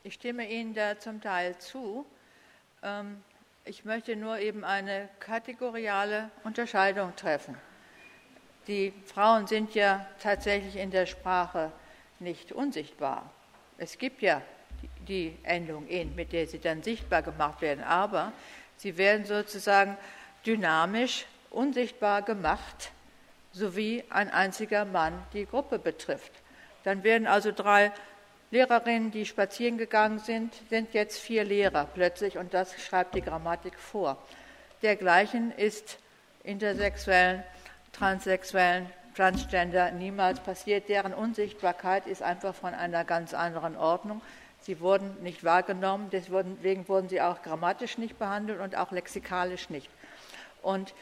ich 0.04 0.14
stimme 0.14 0.48
Ihnen 0.48 0.72
da 0.72 0.96
zum 1.00 1.20
Teil 1.20 1.58
zu. 1.58 2.06
Ähm, 2.84 3.24
ich 3.64 3.84
möchte 3.84 4.14
nur 4.14 4.38
eben 4.38 4.62
eine 4.62 5.08
kategoriale 5.18 6.30
Unterscheidung 6.44 7.16
treffen. 7.16 7.56
Die 8.68 8.92
Frauen 9.04 9.48
sind 9.48 9.74
ja 9.74 10.06
tatsächlich 10.22 10.76
in 10.76 10.92
der 10.92 11.06
Sprache 11.06 11.72
nicht 12.20 12.52
unsichtbar. 12.52 13.28
Es 13.78 13.98
gibt 13.98 14.22
ja 14.22 14.42
die 15.08 15.36
Endung 15.42 15.88
in, 15.88 16.14
mit 16.14 16.32
der 16.32 16.46
sie 16.46 16.60
dann 16.60 16.84
sichtbar 16.84 17.22
gemacht 17.22 17.60
werden, 17.62 17.82
aber 17.82 18.32
sie 18.76 18.96
werden 18.96 19.24
sozusagen 19.24 19.98
dynamisch 20.44 21.26
unsichtbar 21.50 22.22
gemacht 22.22 22.92
sowie 23.56 24.04
ein 24.10 24.30
einziger 24.30 24.84
Mann 24.84 25.14
die 25.32 25.46
Gruppe 25.46 25.78
betrifft. 25.78 26.32
Dann 26.84 27.02
werden 27.02 27.26
also 27.26 27.52
drei 27.52 27.90
Lehrerinnen, 28.50 29.10
die 29.10 29.24
spazieren 29.24 29.78
gegangen 29.78 30.18
sind, 30.18 30.54
sind 30.68 30.92
jetzt 30.92 31.18
vier 31.18 31.42
Lehrer 31.42 31.88
plötzlich 31.92 32.38
und 32.38 32.54
das 32.54 32.80
schreibt 32.80 33.14
die 33.14 33.22
Grammatik 33.22 33.78
vor. 33.78 34.18
Dergleichen 34.82 35.52
ist 35.52 35.98
intersexuellen, 36.44 37.42
transsexuellen, 37.92 38.88
Transgender 39.16 39.92
niemals 39.92 40.40
passiert. 40.40 40.90
Deren 40.90 41.14
Unsichtbarkeit 41.14 42.06
ist 42.06 42.22
einfach 42.22 42.54
von 42.54 42.74
einer 42.74 43.02
ganz 43.02 43.32
anderen 43.32 43.74
Ordnung. 43.74 44.20
Sie 44.60 44.78
wurden 44.80 45.22
nicht 45.22 45.42
wahrgenommen, 45.42 46.10
deswegen 46.12 46.86
wurden 46.86 47.08
sie 47.08 47.22
auch 47.22 47.40
grammatisch 47.40 47.96
nicht 47.96 48.18
behandelt 48.18 48.60
und 48.60 48.76
auch 48.76 48.92
lexikalisch 48.92 49.70
nicht. 49.70 49.88
Und 50.60 50.92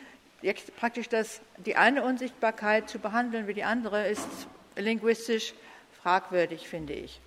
jetzt 0.45 0.77
praktisch 0.77 1.09
das, 1.09 1.41
die 1.57 1.75
eine 1.75 2.05
Unsichtbarkeit 2.05 2.89
zu 2.89 2.99
behandeln 2.99 3.49
wie 3.49 3.55
die 3.55 3.65
andere, 3.65 4.07
ist 4.07 4.29
linguistisch 4.77 5.55
fragwürdig, 6.03 6.69
finde 6.69 6.93
ich. 6.93 7.21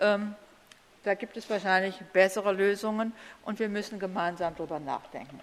Ähm, 0.00 0.34
da 1.04 1.14
gibt 1.14 1.36
es 1.36 1.48
wahrscheinlich 1.50 1.96
bessere 2.12 2.52
Lösungen 2.52 3.12
und 3.44 3.58
wir 3.58 3.68
müssen 3.68 3.98
gemeinsam 3.98 4.54
darüber 4.56 4.80
nachdenken. 4.80 5.38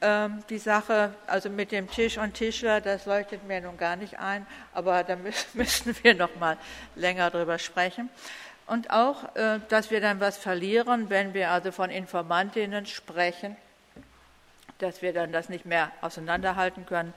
Ähm, 0.00 0.44
die 0.50 0.58
Sache, 0.58 1.14
also 1.26 1.48
mit 1.48 1.72
dem 1.72 1.90
Tisch 1.90 2.18
und 2.18 2.34
Tischler, 2.34 2.80
das 2.80 3.06
leuchtet 3.06 3.48
mir 3.48 3.62
nun 3.62 3.78
gar 3.78 3.96
nicht 3.96 4.18
ein, 4.18 4.46
aber 4.74 5.02
da 5.04 5.16
müssten 5.54 5.96
wir 6.02 6.14
noch 6.14 6.36
mal 6.36 6.58
länger 6.94 7.30
drüber 7.30 7.58
sprechen. 7.58 8.10
Und 8.66 8.90
auch, 8.90 9.34
äh, 9.34 9.60
dass 9.70 9.90
wir 9.90 10.02
dann 10.02 10.20
was 10.20 10.36
verlieren, 10.36 11.08
wenn 11.08 11.32
wir 11.32 11.50
also 11.50 11.72
von 11.72 11.88
Informantinnen 11.88 12.84
sprechen, 12.84 13.56
dass 14.78 15.02
wir 15.02 15.12
dann 15.12 15.32
das 15.32 15.48
nicht 15.48 15.66
mehr 15.66 15.92
auseinanderhalten 16.00 16.86
können. 16.86 17.12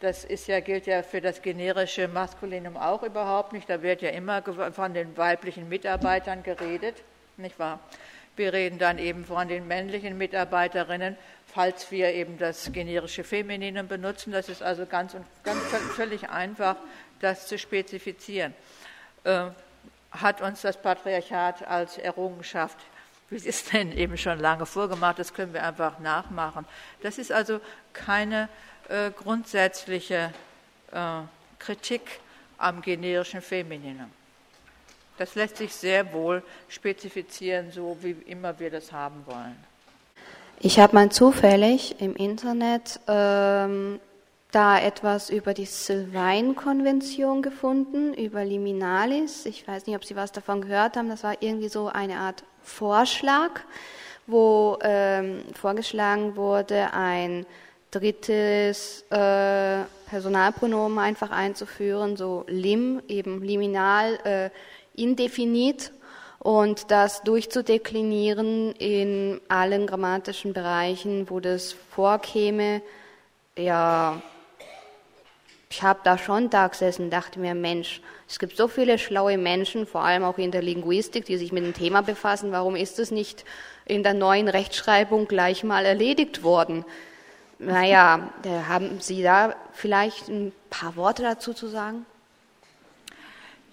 Das 0.00 0.24
ist 0.24 0.48
ja, 0.48 0.60
gilt 0.60 0.86
ja 0.86 1.02
für 1.02 1.20
das 1.20 1.40
generische 1.40 2.08
Maskulinum 2.08 2.76
auch 2.76 3.02
überhaupt 3.02 3.52
nicht. 3.52 3.70
Da 3.70 3.82
wird 3.82 4.02
ja 4.02 4.10
immer 4.10 4.42
von 4.72 4.92
den 4.92 5.16
weiblichen 5.16 5.68
Mitarbeitern 5.68 6.42
geredet, 6.42 7.02
nicht 7.36 7.58
wahr? 7.58 7.80
Wir 8.36 8.52
reden 8.52 8.78
dann 8.78 8.98
eben 8.98 9.24
von 9.24 9.46
den 9.46 9.68
männlichen 9.68 10.18
Mitarbeiterinnen, 10.18 11.16
falls 11.46 11.92
wir 11.92 12.12
eben 12.12 12.36
das 12.36 12.72
generische 12.72 13.22
Femininum 13.22 13.86
benutzen. 13.86 14.32
Das 14.32 14.48
ist 14.48 14.60
also 14.60 14.86
ganz, 14.86 15.16
ganz 15.44 15.60
völlig 15.94 16.28
einfach, 16.28 16.76
das 17.20 17.46
zu 17.46 17.58
spezifizieren. 17.58 18.52
Äh, 19.22 19.46
hat 20.10 20.40
uns 20.40 20.62
das 20.62 20.80
Patriarchat 20.80 21.66
als 21.66 21.96
Errungenschaft, 21.96 22.78
wie 23.30 23.36
es 23.36 23.64
denn 23.64 23.92
eben 23.96 24.16
schon 24.16 24.38
lange 24.38 24.66
vorgemacht, 24.66 25.18
das 25.18 25.32
können 25.32 25.52
wir 25.52 25.62
einfach 25.62 25.98
nachmachen. 25.98 26.66
Das 27.02 27.18
ist 27.18 27.32
also 27.32 27.60
keine 27.92 28.48
äh, 28.88 29.10
grundsätzliche 29.10 30.32
äh, 30.92 31.20
Kritik 31.58 32.20
am 32.58 32.82
generischen 32.82 33.40
Femininum. 33.40 34.10
Das 35.16 35.34
lässt 35.34 35.58
sich 35.58 35.72
sehr 35.72 36.12
wohl 36.12 36.42
spezifizieren, 36.68 37.70
so 37.70 37.96
wie 38.00 38.16
immer 38.26 38.58
wir 38.58 38.70
das 38.70 38.92
haben 38.92 39.24
wollen. 39.26 39.56
Ich 40.60 40.78
habe 40.78 40.94
mal 40.94 41.10
zufällig 41.10 42.00
im 42.00 42.16
Internet 42.16 43.00
ähm, 43.06 44.00
da 44.50 44.78
etwas 44.78 45.30
über 45.30 45.52
die 45.52 45.66
Sylvain-Konvention 45.66 47.42
gefunden, 47.42 48.14
über 48.14 48.44
Liminalis. 48.44 49.46
Ich 49.46 49.66
weiß 49.66 49.86
nicht, 49.86 49.96
ob 49.96 50.04
Sie 50.04 50.16
was 50.16 50.32
davon 50.32 50.62
gehört 50.62 50.96
haben. 50.96 51.08
Das 51.08 51.24
war 51.24 51.42
irgendwie 51.42 51.68
so 51.68 51.88
eine 51.88 52.18
Art 52.18 52.44
Vorschlag, 52.64 53.60
wo 54.26 54.78
ähm, 54.82 55.44
vorgeschlagen 55.54 56.34
wurde, 56.36 56.92
ein 56.92 57.46
drittes 57.90 59.04
äh, 59.10 59.84
Personalpronomen 60.08 60.98
einfach 60.98 61.30
einzuführen, 61.30 62.16
so 62.16 62.44
lim, 62.48 63.00
eben 63.08 63.42
liminal, 63.42 64.18
äh, 64.24 64.50
indefinit 65.00 65.92
und 66.38 66.90
das 66.90 67.22
durchzudeklinieren 67.22 68.72
in 68.72 69.40
allen 69.48 69.86
grammatischen 69.86 70.52
Bereichen, 70.52 71.30
wo 71.30 71.40
das 71.40 71.74
vorkäme. 71.90 72.82
Ja, 73.56 74.20
ich 75.70 75.82
habe 75.82 76.00
da 76.04 76.18
schon 76.18 76.50
da 76.50 76.68
gesessen 76.68 77.10
dachte 77.10 77.40
mir, 77.40 77.54
Mensch, 77.54 78.00
es 78.28 78.38
gibt 78.38 78.56
so 78.56 78.68
viele 78.68 78.98
schlaue 78.98 79.38
Menschen, 79.38 79.86
vor 79.86 80.02
allem 80.02 80.24
auch 80.24 80.38
in 80.38 80.50
der 80.50 80.62
Linguistik, 80.62 81.24
die 81.24 81.36
sich 81.36 81.52
mit 81.52 81.64
dem 81.64 81.74
Thema 81.74 82.02
befassen. 82.02 82.52
Warum 82.52 82.76
ist 82.76 82.98
es 82.98 83.10
nicht 83.10 83.44
in 83.84 84.02
der 84.02 84.14
neuen 84.14 84.48
Rechtschreibung 84.48 85.26
gleich 85.26 85.64
mal 85.64 85.84
erledigt 85.84 86.42
worden? 86.42 86.84
Naja, 87.58 88.30
haben 88.68 89.00
Sie 89.00 89.22
da 89.22 89.54
vielleicht 89.72 90.28
ein 90.28 90.52
paar 90.70 90.96
Worte 90.96 91.22
dazu 91.22 91.52
zu 91.52 91.66
sagen? 91.66 92.06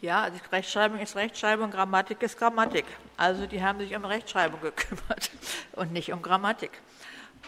Ja, 0.01 0.23
also 0.23 0.39
Rechtschreibung 0.51 0.99
ist 0.99 1.15
Rechtschreibung, 1.15 1.69
Grammatik 1.69 2.23
ist 2.23 2.37
Grammatik. 2.37 2.85
Also 3.17 3.45
die 3.45 3.63
haben 3.63 3.77
sich 3.77 3.95
um 3.95 4.03
Rechtschreibung 4.03 4.59
gekümmert 4.61 5.29
und 5.73 5.93
nicht 5.93 6.11
um 6.11 6.23
Grammatik. 6.23 6.71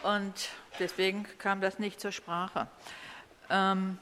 Und 0.04 0.50
deswegen 0.78 1.26
kam 1.40 1.62
das 1.62 1.80
nicht 1.80 2.00
zur 2.00 2.12
Sprache. 2.12 2.68
Ähm, 3.50 3.98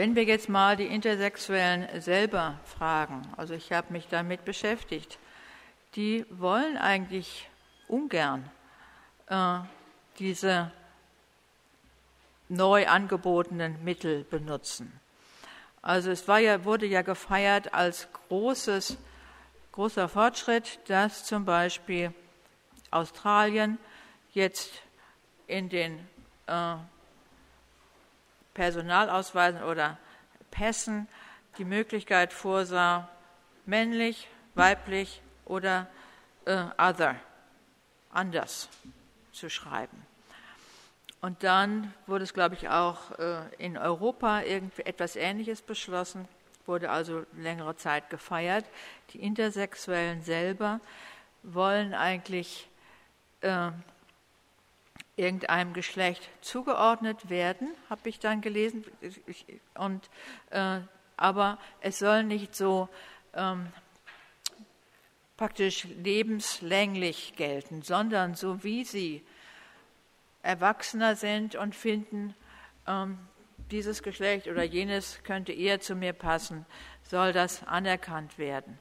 wenn 0.00 0.16
wir 0.16 0.24
jetzt 0.24 0.48
mal 0.48 0.78
die 0.78 0.86
Intersexuellen 0.86 2.00
selber 2.00 2.58
fragen, 2.64 3.20
also 3.36 3.52
ich 3.52 3.70
habe 3.70 3.92
mich 3.92 4.08
damit 4.08 4.46
beschäftigt, 4.46 5.18
die 5.94 6.24
wollen 6.30 6.78
eigentlich 6.78 7.50
ungern 7.86 8.50
äh, 9.26 9.58
diese 10.18 10.72
neu 12.48 12.88
angebotenen 12.88 13.84
Mittel 13.84 14.24
benutzen. 14.24 14.90
Also 15.82 16.12
es 16.12 16.26
ja, 16.26 16.64
wurde 16.64 16.86
ja 16.86 17.02
gefeiert 17.02 17.74
als 17.74 18.08
großes, 18.30 18.96
großer 19.72 20.08
Fortschritt, 20.08 20.78
dass 20.88 21.26
zum 21.26 21.44
Beispiel 21.44 22.14
Australien 22.90 23.76
jetzt 24.32 24.72
in 25.46 25.68
den 25.68 25.98
äh, 26.46 26.76
Personalausweisen 28.54 29.62
oder 29.62 29.98
Pässen 30.50 31.08
die 31.58 31.64
Möglichkeit 31.64 32.32
vorsah, 32.32 33.08
männlich, 33.66 34.28
weiblich 34.54 35.22
oder 35.44 35.88
äh, 36.44 36.64
other, 36.78 37.16
anders 38.12 38.68
zu 39.32 39.48
schreiben. 39.48 40.06
Und 41.20 41.42
dann 41.44 41.92
wurde 42.06 42.24
es, 42.24 42.32
glaube 42.32 42.54
ich, 42.54 42.68
auch 42.68 43.18
äh, 43.18 43.42
in 43.58 43.76
Europa 43.76 44.42
irgendwie 44.42 44.82
etwas 44.82 45.16
Ähnliches 45.16 45.60
beschlossen, 45.60 46.26
wurde 46.66 46.90
also 46.90 47.26
längere 47.36 47.76
Zeit 47.76 48.08
gefeiert. 48.08 48.64
Die 49.10 49.20
Intersexuellen 49.20 50.22
selber 50.22 50.80
wollen 51.42 51.94
eigentlich 51.94 52.68
äh, 53.42 53.70
irgendeinem 55.20 55.74
Geschlecht 55.74 56.28
zugeordnet 56.40 57.28
werden, 57.28 57.68
habe 57.88 58.08
ich 58.08 58.18
dann 58.18 58.40
gelesen. 58.40 58.84
Und, 59.74 60.08
äh, 60.50 60.80
aber 61.16 61.58
es 61.80 61.98
soll 61.98 62.24
nicht 62.24 62.54
so 62.54 62.88
ähm, 63.34 63.68
praktisch 65.36 65.84
lebenslänglich 65.84 67.34
gelten, 67.36 67.82
sondern 67.82 68.34
so 68.34 68.64
wie 68.64 68.84
sie 68.84 69.24
erwachsener 70.42 71.16
sind 71.16 71.54
und 71.54 71.74
finden, 71.74 72.34
ähm, 72.86 73.18
dieses 73.70 74.02
Geschlecht 74.02 74.48
oder 74.48 74.64
jenes 74.64 75.22
könnte 75.22 75.52
eher 75.52 75.80
zu 75.80 75.94
mir 75.94 76.12
passen, 76.12 76.66
soll 77.02 77.32
das 77.32 77.62
anerkannt 77.64 78.38
werden. 78.38 78.78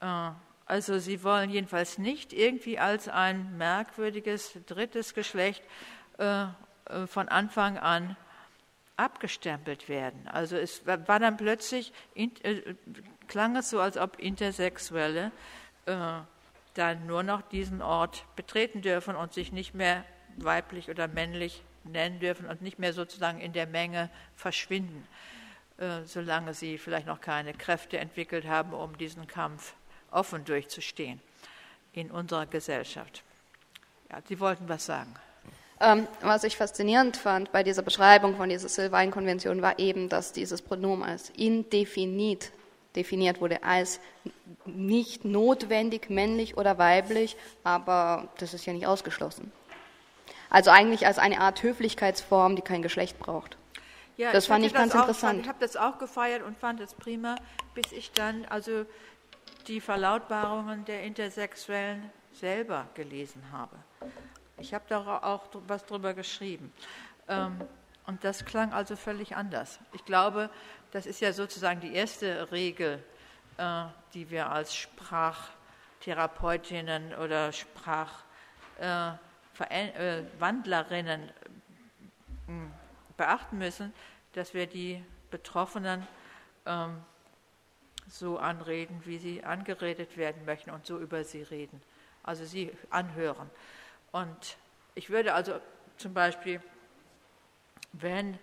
Äh, 0.00 0.30
also 0.66 0.98
sie 0.98 1.22
wollen 1.22 1.50
jedenfalls 1.50 1.96
nicht 1.96 2.32
irgendwie 2.32 2.78
als 2.78 3.08
ein 3.08 3.56
merkwürdiges 3.56 4.58
drittes 4.66 5.14
Geschlecht 5.14 5.62
äh, 6.18 6.42
äh 6.86 7.06
von 7.06 7.28
Anfang 7.28 7.78
an 7.78 8.16
abgestempelt 8.96 9.88
werden. 9.88 10.26
Also 10.28 10.56
es 10.56 10.86
war 10.86 11.20
dann 11.20 11.36
plötzlich, 11.36 11.92
äh, 12.14 12.74
klang 13.28 13.56
es 13.56 13.70
so, 13.70 13.80
als 13.80 13.96
ob 13.96 14.18
Intersexuelle 14.18 15.30
äh, 15.86 16.18
dann 16.74 17.06
nur 17.06 17.22
noch 17.22 17.42
diesen 17.42 17.82
Ort 17.82 18.24
betreten 18.36 18.82
dürfen 18.82 19.14
und 19.14 19.32
sich 19.32 19.52
nicht 19.52 19.74
mehr 19.74 20.04
weiblich 20.36 20.90
oder 20.90 21.08
männlich 21.08 21.62
nennen 21.84 22.18
dürfen 22.18 22.46
und 22.46 22.62
nicht 22.62 22.78
mehr 22.78 22.92
sozusagen 22.92 23.40
in 23.40 23.52
der 23.52 23.66
Menge 23.66 24.10
verschwinden, 24.34 25.06
äh, 25.78 26.02
solange 26.04 26.54
sie 26.54 26.78
vielleicht 26.78 27.06
noch 27.06 27.20
keine 27.20 27.54
Kräfte 27.54 27.98
entwickelt 27.98 28.46
haben, 28.46 28.72
um 28.72 28.98
diesen 28.98 29.26
Kampf 29.26 29.74
offen 30.10 30.44
durchzustehen 30.44 31.20
in 31.92 32.10
unserer 32.10 32.46
Gesellschaft. 32.46 33.22
Ja, 34.10 34.18
Sie 34.28 34.38
wollten 34.40 34.68
was 34.68 34.86
sagen. 34.86 35.14
Ähm, 35.78 36.08
was 36.22 36.44
ich 36.44 36.56
faszinierend 36.56 37.16
fand 37.16 37.52
bei 37.52 37.62
dieser 37.62 37.82
Beschreibung 37.82 38.36
von 38.36 38.48
dieser 38.48 38.68
Sylvain-Konvention 38.68 39.60
war 39.60 39.78
eben, 39.78 40.08
dass 40.08 40.32
dieses 40.32 40.62
Pronomen 40.62 41.04
als 41.04 41.30
indefinit 41.30 42.50
definiert 42.94 43.42
wurde, 43.42 43.62
als 43.62 44.00
nicht 44.64 45.26
notwendig 45.26 46.08
männlich 46.08 46.56
oder 46.56 46.78
weiblich, 46.78 47.36
aber 47.62 48.28
das 48.38 48.54
ist 48.54 48.64
ja 48.64 48.72
nicht 48.72 48.86
ausgeschlossen. 48.86 49.52
Also 50.48 50.70
eigentlich 50.70 51.06
als 51.06 51.18
eine 51.18 51.40
Art 51.40 51.62
Höflichkeitsform, 51.62 52.56
die 52.56 52.62
kein 52.62 52.80
Geschlecht 52.80 53.18
braucht. 53.18 53.58
Ja, 54.16 54.32
das 54.32 54.46
fand 54.46 54.64
ich 54.64 54.72
ganz 54.72 54.94
auch, 54.94 55.00
interessant. 55.00 55.42
Ich 55.42 55.48
habe 55.48 55.58
das 55.60 55.76
auch 55.76 55.98
gefeiert 55.98 56.42
und 56.42 56.56
fand 56.56 56.80
es 56.80 56.94
prima, 56.94 57.36
bis 57.74 57.92
ich 57.92 58.12
dann 58.12 58.46
also 58.46 58.86
die 59.66 59.80
Verlautbarungen 59.80 60.84
der 60.84 61.02
Intersexuellen 61.02 62.10
selber 62.32 62.86
gelesen 62.94 63.42
habe. 63.50 63.76
Ich 64.58 64.72
habe 64.74 64.84
da 64.88 65.18
auch 65.18 65.48
was 65.66 65.84
drüber 65.84 66.14
geschrieben. 66.14 66.72
Ähm, 67.28 67.60
und 68.06 68.24
das 68.24 68.44
klang 68.44 68.72
also 68.72 68.96
völlig 68.96 69.36
anders. 69.36 69.78
Ich 69.92 70.04
glaube, 70.04 70.50
das 70.92 71.06
ist 71.06 71.20
ja 71.20 71.32
sozusagen 71.32 71.80
die 71.80 71.94
erste 71.94 72.52
Regel, 72.52 73.02
äh, 73.58 73.86
die 74.14 74.30
wir 74.30 74.48
als 74.50 74.76
Sprachtherapeutinnen 74.76 77.16
oder 77.16 77.50
Sprach 77.52 78.22
äh, 78.80 79.08
äh, 79.68 80.22
hm, 82.46 82.70
beachten 83.16 83.58
müssen, 83.58 83.92
dass 84.34 84.54
wir 84.54 84.66
die 84.66 85.04
Betroffenen 85.30 86.06
ähm, 86.66 87.02
so 88.08 88.38
anreden, 88.38 89.02
wie 89.04 89.18
sie 89.18 89.44
angeredet 89.44 90.16
werden 90.16 90.44
möchten 90.44 90.70
und 90.70 90.86
so 90.86 90.98
über 90.98 91.24
sie 91.24 91.42
reden, 91.42 91.82
also 92.22 92.44
sie 92.44 92.72
anhören. 92.90 93.50
Und 94.12 94.56
Ich 94.98 95.10
würde 95.10 95.34
also 95.34 95.60
zum 95.98 96.14
Beispiel, 96.14 96.58
wenn 97.92 98.38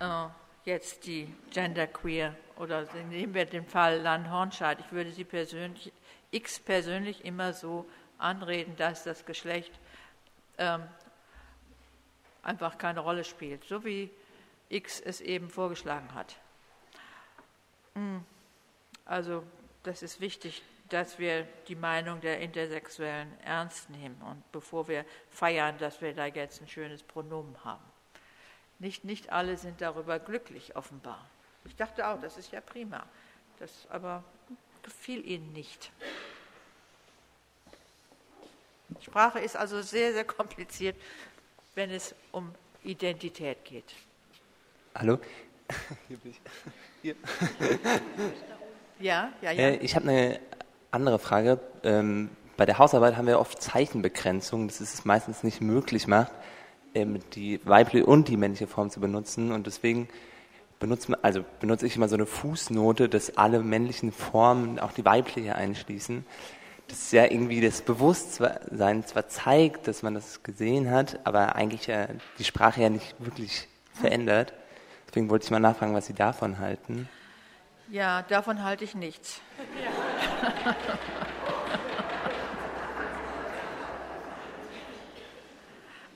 äh, 0.00 0.26
jetzt 0.66 1.06
die 1.06 1.34
Genderqueer 1.50 2.36
oder 2.56 2.86
nehmen 3.08 3.32
wir 3.32 3.46
den 3.46 3.64
Fall 3.64 4.02
Lan-Hornscheid, 4.02 4.78
ich 4.80 4.92
würde 4.92 5.12
sie 5.12 5.24
persönlich, 5.24 5.90
X 6.30 6.60
persönlich 6.60 7.24
immer 7.24 7.54
so 7.54 7.88
anreden, 8.18 8.76
dass 8.76 9.02
das 9.04 9.24
Geschlecht 9.24 9.72
ähm, 10.58 10.82
einfach 12.42 12.76
keine 12.76 13.00
Rolle 13.00 13.24
spielt, 13.24 13.64
so 13.64 13.82
wie 13.82 14.10
X 14.68 15.00
es 15.00 15.22
eben 15.22 15.48
vorgeschlagen 15.48 16.12
hat. 16.12 16.36
Hm. 17.94 18.26
Also 19.04 19.44
das 19.82 20.02
ist 20.02 20.20
wichtig, 20.20 20.62
dass 20.88 21.18
wir 21.18 21.46
die 21.68 21.76
Meinung 21.76 22.20
der 22.20 22.40
Intersexuellen 22.40 23.38
ernst 23.40 23.90
nehmen 23.90 24.20
und 24.22 24.52
bevor 24.52 24.88
wir 24.88 25.04
feiern, 25.30 25.76
dass 25.78 26.00
wir 26.00 26.14
da 26.14 26.26
jetzt 26.26 26.60
ein 26.60 26.68
schönes 26.68 27.02
Pronomen 27.02 27.64
haben. 27.64 27.84
Nicht, 28.78 29.04
nicht 29.04 29.30
alle 29.30 29.56
sind 29.56 29.80
darüber 29.80 30.18
glücklich, 30.18 30.76
offenbar. 30.76 31.28
Ich 31.64 31.76
dachte 31.76 32.06
auch, 32.06 32.20
das 32.20 32.36
ist 32.36 32.52
ja 32.52 32.60
prima. 32.60 33.06
Das 33.58 33.86
aber 33.88 34.24
gefiel 34.82 35.26
ihnen 35.26 35.52
nicht. 35.52 35.90
Sprache 39.00 39.40
ist 39.40 39.56
also 39.56 39.80
sehr, 39.82 40.12
sehr 40.12 40.24
kompliziert, 40.24 40.96
wenn 41.74 41.90
es 41.90 42.14
um 42.32 42.54
Identität 42.82 43.64
geht. 43.64 43.94
Hallo? 44.94 45.18
Hier 46.08 46.18
bin 46.18 46.30
ich. 46.32 46.40
Hier. 47.02 47.16
Ja, 49.00 49.30
ja, 49.42 49.50
ja. 49.50 49.68
Äh, 49.68 49.76
ich 49.76 49.96
habe 49.96 50.08
eine 50.08 50.40
andere 50.90 51.18
Frage. 51.18 51.60
Ähm, 51.82 52.30
bei 52.56 52.66
der 52.66 52.78
Hausarbeit 52.78 53.16
haben 53.16 53.26
wir 53.26 53.40
oft 53.40 53.60
Zeichenbegrenzungen, 53.60 54.68
dass 54.68 54.80
es 54.80 55.04
meistens 55.04 55.42
nicht 55.42 55.60
möglich 55.60 56.06
macht, 56.06 56.32
ähm, 56.94 57.18
die 57.34 57.60
weibliche 57.64 58.06
und 58.06 58.28
die 58.28 58.36
männliche 58.36 58.66
Form 58.66 58.90
zu 58.90 59.00
benutzen. 59.00 59.50
Und 59.52 59.66
deswegen 59.66 60.08
benutzt 60.78 61.08
man, 61.08 61.18
also 61.22 61.44
benutze 61.60 61.86
ich 61.86 61.96
immer 61.96 62.08
so 62.08 62.14
eine 62.14 62.26
Fußnote, 62.26 63.08
dass 63.08 63.36
alle 63.36 63.60
männlichen 63.60 64.12
Formen 64.12 64.78
auch 64.78 64.92
die 64.92 65.04
weibliche 65.04 65.56
einschließen. 65.56 66.24
Das 66.88 67.10
ja 67.12 67.24
irgendwie 67.24 67.60
das 67.60 67.80
Bewusstsein 67.82 69.04
zwar 69.06 69.28
zeigt, 69.28 69.88
dass 69.88 70.02
man 70.02 70.14
das 70.14 70.42
gesehen 70.42 70.90
hat, 70.90 71.18
aber 71.24 71.56
eigentlich 71.56 71.86
ja 71.86 72.08
die 72.38 72.44
Sprache 72.44 72.82
ja 72.82 72.90
nicht 72.90 73.14
wirklich 73.18 73.68
verändert. 73.94 74.52
Deswegen 75.08 75.30
wollte 75.30 75.44
ich 75.44 75.50
mal 75.50 75.60
nachfragen, 75.60 75.94
was 75.94 76.06
Sie 76.06 76.12
davon 76.12 76.58
halten. 76.58 77.08
Ja, 77.88 78.22
davon 78.22 78.62
halte 78.62 78.84
ich 78.84 78.94
nichts. 78.94 79.40
Ja. 79.82 80.76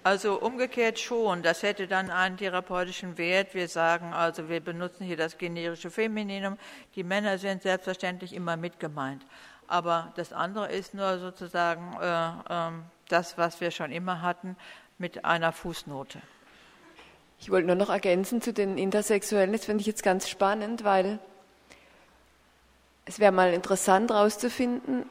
Also 0.09 0.41
umgekehrt 0.41 0.99
schon, 0.99 1.43
das 1.43 1.63
hätte 1.63 1.87
dann 1.87 2.09
einen 2.09 2.39
therapeutischen 2.39 3.19
Wert. 3.19 3.53
Wir 3.53 3.69
sagen 3.69 4.15
also, 4.15 4.49
wir 4.49 4.61
benutzen 4.61 5.05
hier 5.05 5.19
das 5.19 5.37
generische 5.37 5.91
Femininum. 5.91 6.57
Die 6.95 7.05
Männer 7.05 7.37
sind 7.37 7.61
selbstverständlich 7.63 8.33
immer 8.33 8.57
mit 8.57 8.81
gemeint. 8.81 9.23
Aber 9.67 10.15
das 10.17 10.33
andere 10.33 10.73
ist 10.73 10.95
nur 10.95 11.19
sozusagen 11.19 11.95
äh, 12.01 12.29
äh, 12.29 12.71
das, 13.11 13.37
was 13.37 13.61
wir 13.61 13.71
schon 13.71 13.93
immer 13.93 14.23
hatten, 14.23 14.57
mit 14.97 15.27
einer 15.27 15.53
Fußnote. 15.53 16.23
Ich 17.39 17.51
wollte 17.51 17.67
nur 17.67 17.77
noch 17.77 17.91
ergänzen 17.91 18.41
zu 18.41 18.55
den 18.55 18.79
Intersexuellen. 18.79 19.53
Das 19.53 19.67
finde 19.67 19.83
ich 19.83 19.87
jetzt 19.87 20.03
ganz 20.03 20.27
spannend, 20.27 20.85
weil 20.85 21.19
es 23.09 23.19
wäre 23.19 23.33
mal 23.33 23.55
interessant 23.55 24.11
herauszufinden, 24.11 25.07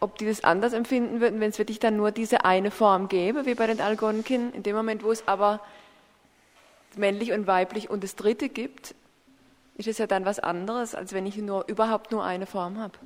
ob 0.00 0.18
die 0.18 0.26
das 0.26 0.42
anders 0.42 0.72
empfinden 0.72 1.20
würden, 1.20 1.40
wenn 1.40 1.50
es 1.50 1.58
wirklich 1.58 1.78
dann 1.78 1.96
nur 1.96 2.10
diese 2.10 2.44
eine 2.44 2.70
Form 2.70 3.08
gäbe, 3.08 3.46
wie 3.46 3.54
bei 3.54 3.66
den 3.66 3.80
Algonkin. 3.80 4.52
In 4.52 4.64
dem 4.64 4.74
Moment, 4.74 5.04
wo 5.04 5.12
es 5.12 5.26
aber 5.26 5.60
männlich 6.96 7.32
und 7.32 7.46
weiblich 7.46 7.90
und 7.90 8.02
das 8.02 8.16
dritte 8.16 8.48
gibt, 8.48 8.94
ist 9.76 9.86
es 9.86 9.98
ja 9.98 10.08
dann 10.08 10.24
was 10.24 10.40
anderes, 10.40 10.96
als 10.96 11.12
wenn 11.12 11.26
ich 11.26 11.36
nur 11.36 11.66
überhaupt 11.68 12.10
nur 12.10 12.24
eine 12.24 12.46
Form 12.46 12.78
habe. 12.78 12.98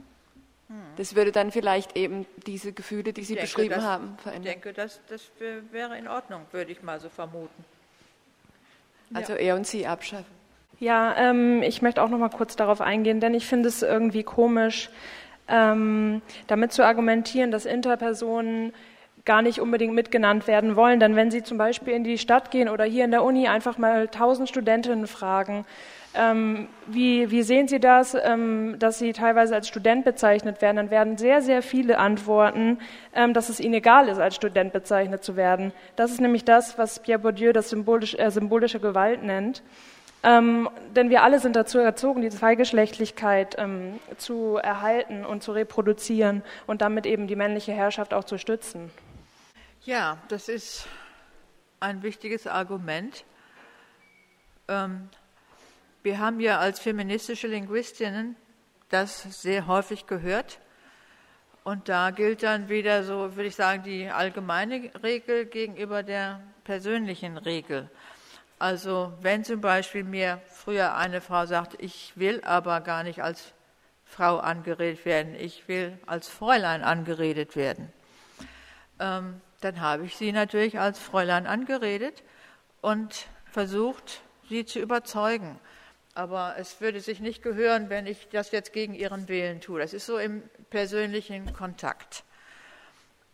Hm. 0.68 0.76
Das 0.96 1.14
würde 1.14 1.30
dann 1.30 1.52
vielleicht 1.52 1.96
eben 1.96 2.24
diese 2.46 2.72
Gefühle, 2.72 3.12
die 3.12 3.24
Sie 3.24 3.34
denke, 3.34 3.46
beschrieben 3.46 3.74
das, 3.74 3.84
haben, 3.84 4.16
verändern. 4.22 4.46
Ich 4.46 4.62
denke, 4.62 4.72
das, 4.72 5.00
das 5.08 5.30
wäre 5.70 5.98
in 5.98 6.08
Ordnung, 6.08 6.46
würde 6.52 6.72
ich 6.72 6.82
mal 6.82 6.98
so 7.00 7.10
vermuten. 7.10 7.64
Also 9.12 9.34
ja. 9.34 9.40
er 9.40 9.56
und 9.56 9.66
Sie 9.66 9.86
abschaffen. 9.86 10.41
Ja, 10.82 11.14
ähm, 11.16 11.62
ich 11.62 11.80
möchte 11.80 12.02
auch 12.02 12.08
noch 12.08 12.18
mal 12.18 12.28
kurz 12.28 12.56
darauf 12.56 12.80
eingehen, 12.80 13.20
denn 13.20 13.34
ich 13.34 13.46
finde 13.46 13.68
es 13.68 13.84
irgendwie 13.84 14.24
komisch, 14.24 14.90
ähm, 15.46 16.22
damit 16.48 16.72
zu 16.72 16.84
argumentieren, 16.84 17.52
dass 17.52 17.66
Interpersonen 17.66 18.72
gar 19.24 19.42
nicht 19.42 19.60
unbedingt 19.60 19.94
mitgenannt 19.94 20.48
werden 20.48 20.74
wollen. 20.74 20.98
Denn 20.98 21.14
wenn 21.14 21.30
Sie 21.30 21.44
zum 21.44 21.56
Beispiel 21.56 21.94
in 21.94 22.02
die 22.02 22.18
Stadt 22.18 22.50
gehen 22.50 22.68
oder 22.68 22.82
hier 22.82 23.04
in 23.04 23.12
der 23.12 23.22
Uni 23.22 23.46
einfach 23.46 23.78
mal 23.78 24.08
tausend 24.08 24.48
Studentinnen 24.48 25.06
fragen, 25.06 25.66
ähm, 26.16 26.66
wie, 26.88 27.30
wie, 27.30 27.44
sehen 27.44 27.68
Sie 27.68 27.78
das, 27.78 28.16
ähm, 28.20 28.74
dass 28.80 28.98
Sie 28.98 29.12
teilweise 29.12 29.54
als 29.54 29.68
Student 29.68 30.04
bezeichnet 30.04 30.60
werden? 30.62 30.78
Dann 30.78 30.90
werden 30.90 31.16
sehr, 31.16 31.42
sehr 31.42 31.62
viele 31.62 31.98
antworten, 31.98 32.80
ähm, 33.14 33.34
dass 33.34 33.50
es 33.50 33.60
Ihnen 33.60 33.74
egal 33.74 34.08
ist, 34.08 34.18
als 34.18 34.34
Student 34.34 34.72
bezeichnet 34.72 35.22
zu 35.22 35.36
werden. 35.36 35.72
Das 35.94 36.10
ist 36.10 36.20
nämlich 36.20 36.44
das, 36.44 36.76
was 36.76 36.98
Pierre 36.98 37.20
Bourdieu 37.20 37.52
das 37.52 37.70
symbolisch, 37.70 38.16
äh, 38.16 38.32
symbolische 38.32 38.80
Gewalt 38.80 39.22
nennt. 39.22 39.62
Ähm, 40.24 40.68
denn 40.94 41.10
wir 41.10 41.22
alle 41.22 41.40
sind 41.40 41.56
dazu 41.56 41.78
erzogen, 41.78 42.22
die 42.22 42.30
Zweigeschlechtlichkeit 42.30 43.56
ähm, 43.58 43.98
zu 44.18 44.56
erhalten 44.56 45.24
und 45.24 45.42
zu 45.42 45.52
reproduzieren 45.52 46.42
und 46.66 46.80
damit 46.80 47.06
eben 47.06 47.26
die 47.26 47.34
männliche 47.34 47.72
Herrschaft 47.72 48.14
auch 48.14 48.24
zu 48.24 48.38
stützen. 48.38 48.90
Ja, 49.84 50.18
das 50.28 50.48
ist 50.48 50.86
ein 51.80 52.04
wichtiges 52.04 52.46
Argument. 52.46 53.24
Ähm, 54.68 55.08
wir 56.04 56.20
haben 56.20 56.38
ja 56.38 56.58
als 56.58 56.78
feministische 56.78 57.48
Linguistinnen 57.48 58.36
das 58.90 59.42
sehr 59.42 59.66
häufig 59.66 60.06
gehört. 60.06 60.60
Und 61.64 61.88
da 61.88 62.10
gilt 62.10 62.42
dann 62.42 62.68
wieder 62.68 63.04
so, 63.04 63.36
würde 63.36 63.46
ich 63.46 63.54
sagen, 63.54 63.82
die 63.84 64.08
allgemeine 64.08 64.90
Regel 65.02 65.46
gegenüber 65.46 66.02
der 66.02 66.40
persönlichen 66.64 67.36
Regel. 67.38 67.88
Also 68.62 69.12
wenn 69.20 69.42
zum 69.42 69.60
Beispiel 69.60 70.04
mir 70.04 70.40
früher 70.46 70.94
eine 70.94 71.20
Frau 71.20 71.46
sagt, 71.46 71.74
ich 71.82 72.12
will 72.14 72.40
aber 72.44 72.80
gar 72.80 73.02
nicht 73.02 73.20
als 73.20 73.54
Frau 74.04 74.38
angeredet 74.38 75.04
werden, 75.04 75.34
ich 75.34 75.66
will 75.66 75.98
als 76.06 76.28
Fräulein 76.28 76.84
angeredet 76.84 77.56
werden, 77.56 77.92
ähm, 79.00 79.40
dann 79.62 79.80
habe 79.80 80.04
ich 80.04 80.14
sie 80.14 80.30
natürlich 80.30 80.78
als 80.78 81.00
Fräulein 81.00 81.48
angeredet 81.48 82.22
und 82.82 83.26
versucht, 83.50 84.20
sie 84.48 84.64
zu 84.64 84.78
überzeugen. 84.78 85.58
Aber 86.14 86.54
es 86.56 86.80
würde 86.80 87.00
sich 87.00 87.18
nicht 87.18 87.42
gehören, 87.42 87.90
wenn 87.90 88.06
ich 88.06 88.28
das 88.28 88.52
jetzt 88.52 88.72
gegen 88.72 88.94
ihren 88.94 89.26
Willen 89.26 89.60
tue. 89.60 89.80
Das 89.80 89.92
ist 89.92 90.06
so 90.06 90.18
im 90.18 90.40
persönlichen 90.70 91.52
Kontakt. 91.52 92.22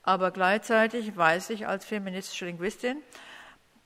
Aber 0.04 0.30
gleichzeitig 0.30 1.18
weiß 1.18 1.50
ich 1.50 1.66
als 1.66 1.84
feministische 1.84 2.46
Linguistin, 2.46 3.02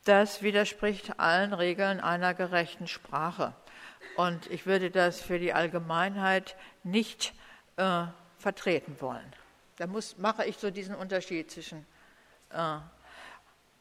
das 0.04 0.42
widerspricht 0.42 1.18
allen 1.18 1.52
Regeln 1.52 2.00
einer 2.00 2.34
gerechten 2.34 2.88
Sprache. 2.88 3.54
Und 4.16 4.50
ich 4.50 4.66
würde 4.66 4.90
das 4.90 5.20
für 5.20 5.38
die 5.38 5.52
Allgemeinheit 5.52 6.56
nicht 6.82 7.32
äh, 7.76 8.04
vertreten 8.38 8.96
wollen. 9.00 9.32
Da 9.76 9.86
muss, 9.86 10.18
mache 10.18 10.44
ich 10.44 10.58
so 10.58 10.70
diesen 10.70 10.94
Unterschied 10.94 11.50
zwischen 11.50 11.86
äh, 12.50 12.78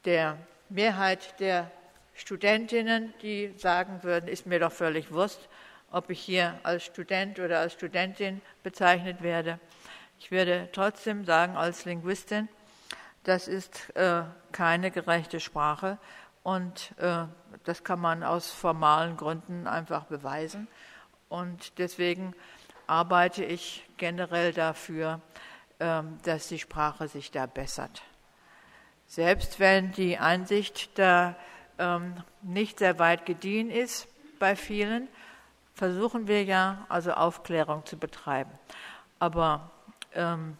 der 0.04 0.38
Mehrheit 0.68 1.38
der 1.40 1.70
Studentinnen, 2.14 3.12
die 3.22 3.52
sagen 3.56 4.02
würden, 4.02 4.28
ist 4.28 4.46
mir 4.46 4.58
doch 4.58 4.72
völlig 4.72 5.12
wurscht, 5.12 5.48
ob 5.90 6.08
ich 6.10 6.20
hier 6.20 6.58
als 6.62 6.84
Student 6.84 7.38
oder 7.38 7.60
als 7.60 7.74
Studentin 7.74 8.40
bezeichnet 8.62 9.22
werde. 9.22 9.58
Ich 10.18 10.30
würde 10.30 10.68
trotzdem 10.72 11.24
sagen, 11.24 11.56
als 11.56 11.84
Linguistin, 11.84 12.48
das 13.24 13.48
ist 13.48 13.94
äh, 13.96 14.22
keine 14.52 14.90
gerechte 14.90 15.40
Sprache 15.40 15.98
und 16.42 16.92
äh, 16.98 17.24
das 17.64 17.84
kann 17.84 18.00
man 18.00 18.22
aus 18.22 18.50
formalen 18.50 19.16
Gründen 19.16 19.66
einfach 19.66 20.04
beweisen. 20.04 20.68
Und 21.28 21.78
deswegen 21.78 22.34
arbeite 22.86 23.44
ich 23.44 23.88
generell 23.96 24.52
dafür, 24.52 25.20
äh, 25.78 26.02
dass 26.24 26.48
die 26.48 26.58
Sprache 26.58 27.08
sich 27.08 27.30
da 27.30 27.46
bessert. 27.46 28.02
Selbst 29.06 29.60
wenn 29.60 29.92
die 29.92 30.18
Einsicht 30.18 30.98
da 30.98 31.36
ähm, 31.78 32.14
nicht 32.42 32.78
sehr 32.78 32.98
weit 32.98 33.26
gediehen 33.26 33.70
ist 33.70 34.08
bei 34.38 34.56
vielen, 34.56 35.08
versuchen 35.74 36.26
wir 36.28 36.44
ja 36.44 36.86
also 36.88 37.12
Aufklärung 37.12 37.84
zu 37.86 37.96
betreiben. 37.96 38.50
Aber 39.18 39.70
ähm, 40.14 40.56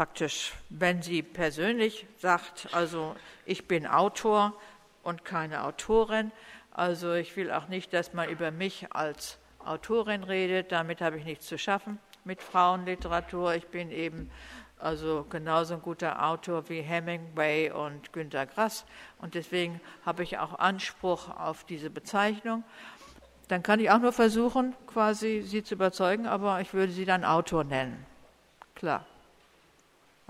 praktisch, 0.00 0.54
wenn 0.70 1.02
sie 1.02 1.22
persönlich 1.22 2.06
sagt, 2.16 2.70
also 2.72 3.14
ich 3.44 3.68
bin 3.68 3.86
Autor 3.86 4.54
und 5.02 5.26
keine 5.26 5.64
Autorin, 5.64 6.32
also 6.72 7.12
ich 7.12 7.36
will 7.36 7.52
auch 7.52 7.68
nicht, 7.68 7.92
dass 7.92 8.14
man 8.14 8.30
über 8.30 8.50
mich 8.50 8.86
als 8.94 9.36
Autorin 9.62 10.24
redet, 10.24 10.72
damit 10.72 11.02
habe 11.02 11.18
ich 11.18 11.26
nichts 11.26 11.46
zu 11.46 11.58
schaffen 11.58 11.98
mit 12.24 12.40
Frauenliteratur. 12.40 13.54
Ich 13.56 13.66
bin 13.66 13.90
eben 13.90 14.30
also 14.78 15.26
genauso 15.28 15.74
ein 15.74 15.82
guter 15.82 16.24
Autor 16.24 16.70
wie 16.70 16.80
Hemingway 16.80 17.70
und 17.70 18.14
Günter 18.14 18.46
Grass. 18.46 18.86
Und 19.18 19.34
deswegen 19.34 19.82
habe 20.06 20.22
ich 20.22 20.38
auch 20.38 20.58
Anspruch 20.58 21.28
auf 21.28 21.64
diese 21.64 21.90
Bezeichnung. 21.90 22.64
Dann 23.48 23.62
kann 23.62 23.80
ich 23.80 23.90
auch 23.90 23.98
nur 23.98 24.14
versuchen, 24.14 24.74
quasi 24.86 25.42
sie 25.42 25.62
zu 25.62 25.74
überzeugen, 25.74 26.26
aber 26.26 26.58
ich 26.62 26.72
würde 26.72 26.90
sie 26.90 27.04
dann 27.04 27.22
Autor 27.22 27.64
nennen. 27.64 28.06
Klar. 28.74 29.04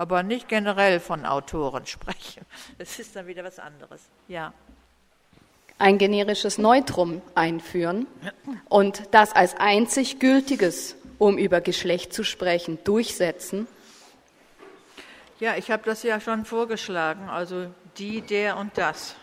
Aber 0.01 0.23
nicht 0.23 0.49
generell 0.49 0.99
von 0.99 1.27
Autoren 1.27 1.85
sprechen. 1.85 2.47
Das 2.79 2.99
ist 2.99 3.15
dann 3.17 3.27
wieder 3.27 3.45
was 3.45 3.59
anderes. 3.59 4.01
Ja. 4.29 4.55
Ein 5.79 5.99
generisches 5.99 6.57
Neutrum 6.57 7.21
einführen 7.35 8.07
und 8.71 9.03
das 9.11 9.35
als 9.35 9.57
einzig 9.57 10.19
gültiges, 10.19 10.97
um 11.19 11.37
über 11.37 11.61
Geschlecht 11.61 12.15
zu 12.15 12.25
sprechen, 12.25 12.79
durchsetzen 12.85 13.67
ja, 15.41 15.57
ich 15.57 15.71
habe 15.71 15.83
das 15.85 16.03
ja 16.03 16.21
schon 16.21 16.45
vorgeschlagen, 16.45 17.31
also 17.31 17.73
die, 17.97 18.21
der 18.21 18.59
und 18.59 18.77
das. 18.77 19.17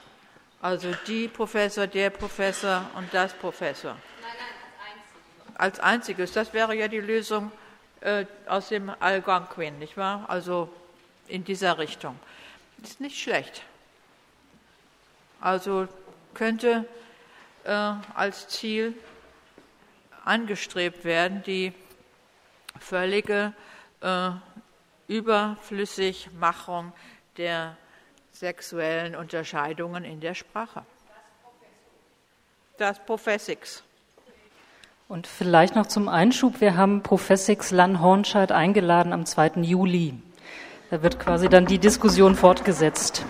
Also 0.59 0.91
die 1.05 1.27
Professor, 1.27 1.85
der 1.85 2.09
Professor 2.09 2.89
und 2.95 3.13
das 3.13 3.33
Professor. 3.33 3.91
Nein, 3.91 4.31
nein, 4.39 5.55
als 5.55 5.79
einziges. 5.79 5.79
Als 5.79 5.79
einziges, 5.79 6.31
das 6.31 6.53
wäre 6.53 6.75
ja 6.75 6.87
die 6.87 6.99
Lösung 6.99 7.51
äh, 8.01 8.25
aus 8.47 8.69
dem 8.69 8.91
Algonquin, 8.99 9.79
nicht 9.79 9.97
wahr? 9.97 10.25
Also 10.29 10.69
in 11.27 11.43
dieser 11.43 11.77
Richtung. 11.77 12.17
Ist 12.83 13.01
nicht 13.01 13.19
schlecht. 13.19 13.63
Also 15.41 15.87
könnte 16.33 16.85
äh, 17.63 17.93
als 18.13 18.47
Ziel 18.47 18.93
angestrebt 20.23 21.03
werden, 21.03 21.43
die 21.43 21.73
völlige 22.79 23.53
äh, 24.01 24.29
Überflüssigmachung 25.07 26.93
der 27.37 27.77
sexuellen 28.31 29.15
Unterscheidungen 29.15 30.03
in 30.03 30.19
der 30.19 30.35
Sprache. 30.35 30.85
Das 32.77 33.03
Professix. 33.03 33.83
Und 35.09 35.25
vielleicht 35.25 35.73
noch 35.73 35.85
zum 35.85 36.09
Einschub, 36.09 36.59
wir 36.59 36.75
haben 36.75 37.01
Professix 37.01 37.71
Lan 37.71 38.01
Hornscheid 38.01 38.51
eingeladen 38.51 39.13
am 39.13 39.25
2. 39.25 39.61
Juli. 39.61 40.13
Da 40.89 41.01
wird 41.01 41.17
quasi 41.17 41.47
dann 41.47 41.65
die 41.65 41.79
Diskussion 41.79 42.35
fortgesetzt. 42.35 43.25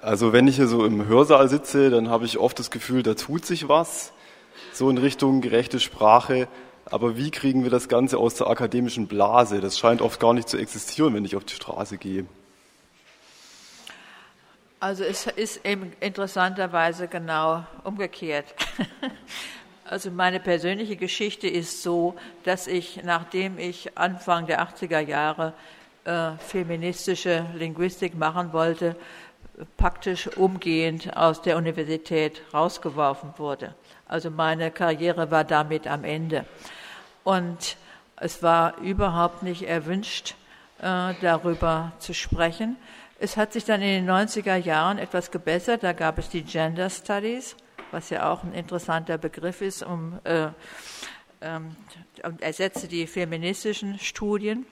Also 0.00 0.32
wenn 0.32 0.48
ich 0.48 0.56
hier 0.56 0.68
so 0.68 0.86
im 0.86 1.06
Hörsaal 1.06 1.50
sitze, 1.50 1.90
dann 1.90 2.08
habe 2.08 2.24
ich 2.24 2.38
oft 2.38 2.58
das 2.58 2.70
Gefühl, 2.70 3.02
da 3.02 3.12
tut 3.12 3.44
sich 3.44 3.68
was, 3.68 4.14
so 4.72 4.88
in 4.88 4.96
Richtung 4.96 5.42
gerechte 5.42 5.80
Sprache. 5.80 6.48
Aber 6.86 7.18
wie 7.18 7.30
kriegen 7.30 7.62
wir 7.62 7.70
das 7.70 7.88
Ganze 7.88 8.16
aus 8.16 8.36
der 8.36 8.46
akademischen 8.46 9.06
Blase? 9.06 9.60
Das 9.60 9.78
scheint 9.78 10.00
oft 10.00 10.18
gar 10.18 10.32
nicht 10.32 10.48
zu 10.48 10.56
existieren, 10.56 11.12
wenn 11.12 11.26
ich 11.26 11.36
auf 11.36 11.44
die 11.44 11.54
Straße 11.54 11.98
gehe. 11.98 12.24
Also 14.84 15.02
es 15.02 15.26
ist 15.26 15.64
eben 15.64 15.94
interessanterweise 16.00 17.08
genau 17.08 17.64
umgekehrt. 17.84 18.44
Also 19.86 20.10
meine 20.10 20.40
persönliche 20.40 20.96
Geschichte 20.96 21.46
ist 21.46 21.82
so, 21.82 22.16
dass 22.44 22.66
ich, 22.66 23.02
nachdem 23.04 23.58
ich 23.58 23.98
Anfang 23.98 24.46
der 24.46 24.66
80er 24.66 25.00
Jahre 25.00 25.52
äh, 26.04 26.32
feministische 26.38 27.44
Linguistik 27.54 28.14
machen 28.14 28.54
wollte, 28.54 28.96
praktisch 29.76 30.26
umgehend 30.38 31.14
aus 31.14 31.42
der 31.42 31.58
Universität 31.58 32.40
rausgeworfen 32.54 33.34
wurde. 33.36 33.74
Also 34.08 34.30
meine 34.30 34.70
Karriere 34.70 35.30
war 35.30 35.44
damit 35.44 35.86
am 35.86 36.02
Ende. 36.04 36.46
Und 37.22 37.76
es 38.16 38.42
war 38.42 38.78
überhaupt 38.78 39.42
nicht 39.42 39.68
erwünscht, 39.68 40.34
äh, 40.80 41.12
darüber 41.20 41.92
zu 41.98 42.14
sprechen. 42.14 42.78
Es 43.18 43.36
hat 43.36 43.52
sich 43.52 43.64
dann 43.64 43.80
in 43.80 44.06
den 44.06 44.10
90er 44.10 44.56
Jahren 44.56 44.98
etwas 44.98 45.30
gebessert. 45.30 45.82
Da 45.82 45.92
gab 45.92 46.18
es 46.18 46.28
die 46.28 46.42
Gender 46.42 46.90
Studies, 46.90 47.56
was 47.90 48.10
ja 48.10 48.30
auch 48.30 48.42
ein 48.42 48.52
interessanter 48.52 49.18
Begriff 49.18 49.60
ist, 49.60 49.82
um, 49.82 50.18
äh, 50.24 50.48
ähm, 51.40 51.76
ersetzte 52.40 52.88
die 52.88 53.06
feministischen 53.06 53.98
Studien. 53.98 54.66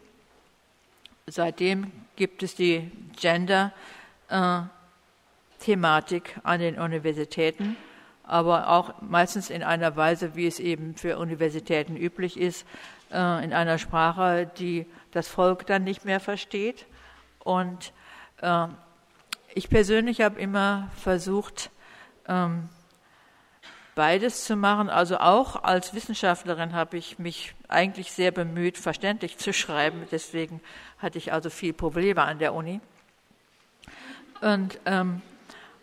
Seitdem 1.27 1.93
gibt 2.17 2.43
es 2.43 2.55
die 2.55 2.91
Gender 3.17 3.73
äh, 4.29 4.63
an 6.43 6.59
den 6.59 6.79
Universitäten 6.79 7.77
aber 8.25 8.69
auch 8.69 8.95
meistens 9.03 9.51
in 9.51 9.63
einer 9.63 9.97
Weise, 9.97 10.35
wie 10.37 10.47
es 10.47 10.61
eben 10.61 10.95
für 10.95 11.19
Universitäten 11.19 11.97
üblich 11.97 12.39
ist, 12.39 12.67
äh, 13.11 13.45
in 13.45 13.53
einer 13.53 13.79
Sprache, 13.79 14.51
die 14.59 14.87
das 15.11 15.29
Volk 15.29 15.67
dann 15.67 15.85
nicht 15.85 16.05
mehr 16.05 16.21
versteht. 16.21 16.87
Und 17.41 17.93
ich 19.55 19.69
persönlich 19.69 20.21
habe 20.21 20.41
immer 20.41 20.91
versucht, 20.97 21.71
ähm, 22.27 22.69
beides 23.95 24.45
zu 24.45 24.57
machen. 24.57 24.89
Also 24.91 25.19
auch 25.19 25.63
als 25.63 25.95
Wissenschaftlerin 25.95 26.73
habe 26.73 26.97
ich 26.97 27.19
mich 27.19 27.55
eigentlich 27.69 28.13
sehr 28.13 28.31
bemüht, 28.31 28.79
verständlich 28.79 29.39
zu 29.39 29.53
schreiben. 29.53 30.07
Deswegen 30.11 30.61
hatte 30.99 31.19
ich 31.19 31.33
also 31.33 31.51
viel 31.51 31.73
Probleme 31.73 32.23
an 32.23 32.39
der 32.39 32.55
Uni. 32.55 32.81
Und, 34.41 34.79
ähm, 34.87 35.23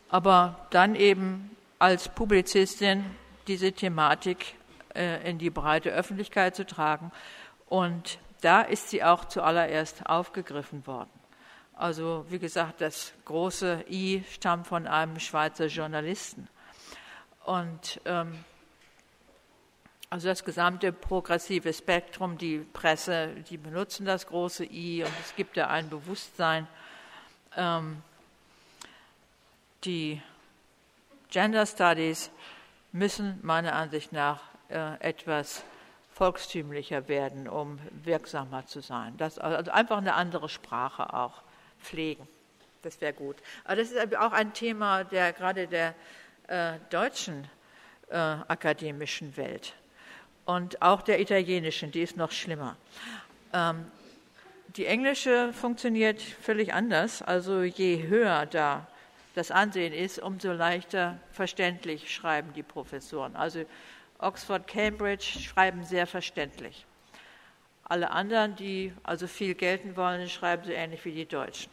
aber 0.10 0.68
dann 0.72 0.95
eben 0.95 1.55
als 1.78 2.10
Publizistin 2.10 3.05
diese 3.47 3.72
Thematik 3.72 4.55
äh, 4.95 5.30
in 5.30 5.38
die 5.38 5.49
breite 5.49 5.91
Öffentlichkeit 5.91 6.55
zu 6.55 6.66
tragen. 6.66 7.12
Und 7.68 8.20
da 8.41 8.62
ist 8.62 8.89
sie 8.89 9.03
auch 9.03 9.26
zuallererst 9.26 10.07
aufgegriffen 10.07 10.86
worden. 10.88 11.18
Also 11.80 12.25
wie 12.27 12.39
gesagt, 12.39 12.82
das 12.82 13.13
große 13.23 13.86
I 13.89 14.25
stammt 14.30 14.67
von 14.67 14.86
einem 14.86 15.17
Schweizer 15.17 15.67
Journalisten. 15.67 16.49
Und 17.45 18.01
ähm, 18.03 18.43
also 20.09 20.27
das 20.27 20.43
gesamte 20.43 20.91
progressive 20.91 21.71
Spektrum, 21.71 22.38
die 22.38 22.57
Presse, 22.57 23.30
die 23.49 23.55
benutzen 23.55 24.05
das 24.05 24.27
große 24.27 24.65
I 24.65 25.05
und 25.05 25.13
es 25.21 25.34
gibt 25.38 25.55
ja 25.55 25.67
ein 25.67 25.89
Bewusstsein, 25.89 26.67
ähm, 27.55 28.03
die 29.86 30.21
Gender 31.30 31.65
Studies 31.65 32.30
müssen 32.91 33.39
meiner 33.41 33.73
Ansicht 33.73 34.11
nach 34.11 34.41
äh, 34.67 34.99
etwas 34.99 35.63
volkstümlicher 36.11 37.07
werden, 37.07 37.47
um 37.47 37.80
wirksamer 38.03 38.65
zu 38.65 38.82
sein. 38.82 39.15
Das, 39.15 39.39
also 39.39 39.71
einfach 39.71 39.99
eine 39.99 40.15
andere 40.15 40.49
Sprache 40.49 41.13
auch 41.13 41.41
pflegen. 41.82 42.27
Das 42.82 42.99
wäre 43.01 43.13
gut. 43.13 43.38
Aber 43.65 43.75
das 43.75 43.91
ist 43.91 44.15
auch 44.15 44.32
ein 44.32 44.53
Thema 44.53 45.03
der 45.03 45.34
gerade 45.34 45.67
der 45.67 45.95
äh, 46.47 46.73
deutschen 46.89 47.47
äh, 48.09 48.15
akademischen 48.15 49.36
Welt 49.38 49.73
und 50.45 50.82
auch 50.82 51.01
der 51.01 51.19
italienischen, 51.19 51.91
die 51.91 52.01
ist 52.01 52.17
noch 52.17 52.32
schlimmer. 52.32 52.75
Ähm, 53.53 53.86
die 54.75 54.86
englische 54.86 55.53
funktioniert 55.53 56.21
völlig 56.21 56.73
anders. 56.73 57.21
Also 57.21 57.61
je 57.61 58.07
höher 58.07 58.45
da 58.45 58.88
das 59.36 59.51
Ansehen 59.51 59.93
ist, 59.93 60.19
umso 60.19 60.51
leichter 60.51 61.19
verständlich 61.32 62.13
schreiben 62.13 62.53
die 62.53 62.63
Professoren. 62.63 63.36
Also 63.36 63.63
Oxford, 64.17 64.67
Cambridge 64.67 65.39
schreiben 65.39 65.84
sehr 65.84 66.07
verständlich. 66.07 66.86
Alle 67.89 68.11
anderen, 68.11 68.55
die 68.55 68.93
also 69.01 69.25
viel 69.25 69.55
gelten 69.55 69.97
wollen, 69.97 70.29
schreiben 70.29 70.63
so 70.63 70.71
ähnlich 70.71 71.03
wie 71.05 71.11
die 71.11 71.25
Deutschen. 71.25 71.71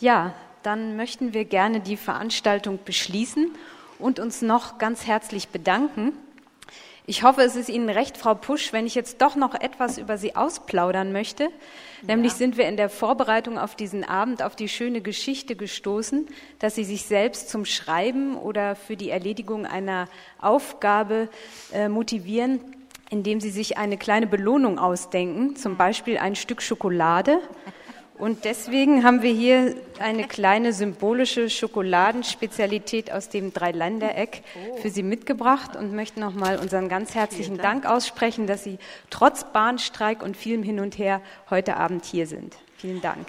Ja, 0.00 0.34
dann 0.62 0.96
möchten 0.96 1.34
wir 1.34 1.44
gerne 1.44 1.80
die 1.80 1.98
Veranstaltung 1.98 2.78
beschließen 2.82 3.54
und 3.98 4.18
uns 4.18 4.40
noch 4.40 4.78
ganz 4.78 5.06
herzlich 5.06 5.48
bedanken. 5.48 6.12
Ich 7.10 7.24
hoffe, 7.24 7.42
es 7.42 7.56
ist 7.56 7.68
Ihnen 7.68 7.88
recht, 7.88 8.16
Frau 8.16 8.36
Pusch, 8.36 8.72
wenn 8.72 8.86
ich 8.86 8.94
jetzt 8.94 9.20
doch 9.20 9.34
noch 9.34 9.56
etwas 9.60 9.98
über 9.98 10.16
Sie 10.16 10.36
ausplaudern 10.36 11.10
möchte. 11.10 11.48
Nämlich 12.02 12.30
ja. 12.30 12.38
sind 12.38 12.56
wir 12.56 12.68
in 12.68 12.76
der 12.76 12.88
Vorbereitung 12.88 13.58
auf 13.58 13.74
diesen 13.74 14.04
Abend 14.04 14.44
auf 14.44 14.54
die 14.54 14.68
schöne 14.68 15.00
Geschichte 15.00 15.56
gestoßen, 15.56 16.28
dass 16.60 16.76
Sie 16.76 16.84
sich 16.84 17.06
selbst 17.06 17.50
zum 17.50 17.64
Schreiben 17.64 18.36
oder 18.36 18.76
für 18.76 18.96
die 18.96 19.10
Erledigung 19.10 19.66
einer 19.66 20.06
Aufgabe 20.40 21.28
äh, 21.72 21.88
motivieren, 21.88 22.60
indem 23.10 23.40
Sie 23.40 23.50
sich 23.50 23.76
eine 23.76 23.98
kleine 23.98 24.28
Belohnung 24.28 24.78
ausdenken, 24.78 25.56
zum 25.56 25.76
Beispiel 25.76 26.16
ein 26.16 26.36
Stück 26.36 26.62
Schokolade. 26.62 27.40
Und 28.20 28.44
deswegen 28.44 29.02
haben 29.02 29.22
wir 29.22 29.32
hier 29.32 29.74
eine 29.98 30.28
kleine 30.28 30.74
symbolische 30.74 31.48
Schokoladenspezialität 31.48 33.10
aus 33.10 33.30
dem 33.30 33.54
Dreiländereck 33.54 34.42
für 34.82 34.90
Sie 34.90 35.02
mitgebracht 35.02 35.74
und 35.74 35.94
möchten 35.94 36.20
nochmal 36.20 36.58
unseren 36.58 36.90
ganz 36.90 37.14
herzlichen 37.14 37.56
Dank. 37.56 37.82
Dank 37.82 37.86
aussprechen, 37.86 38.46
dass 38.46 38.62
Sie 38.62 38.78
trotz 39.08 39.44
Bahnstreik 39.52 40.22
und 40.22 40.36
vielem 40.36 40.62
Hin 40.62 40.80
und 40.80 40.98
Her 40.98 41.22
heute 41.48 41.78
Abend 41.78 42.04
hier 42.04 42.26
sind. 42.26 42.56
Vielen 42.76 43.00
Dank. 43.00 43.28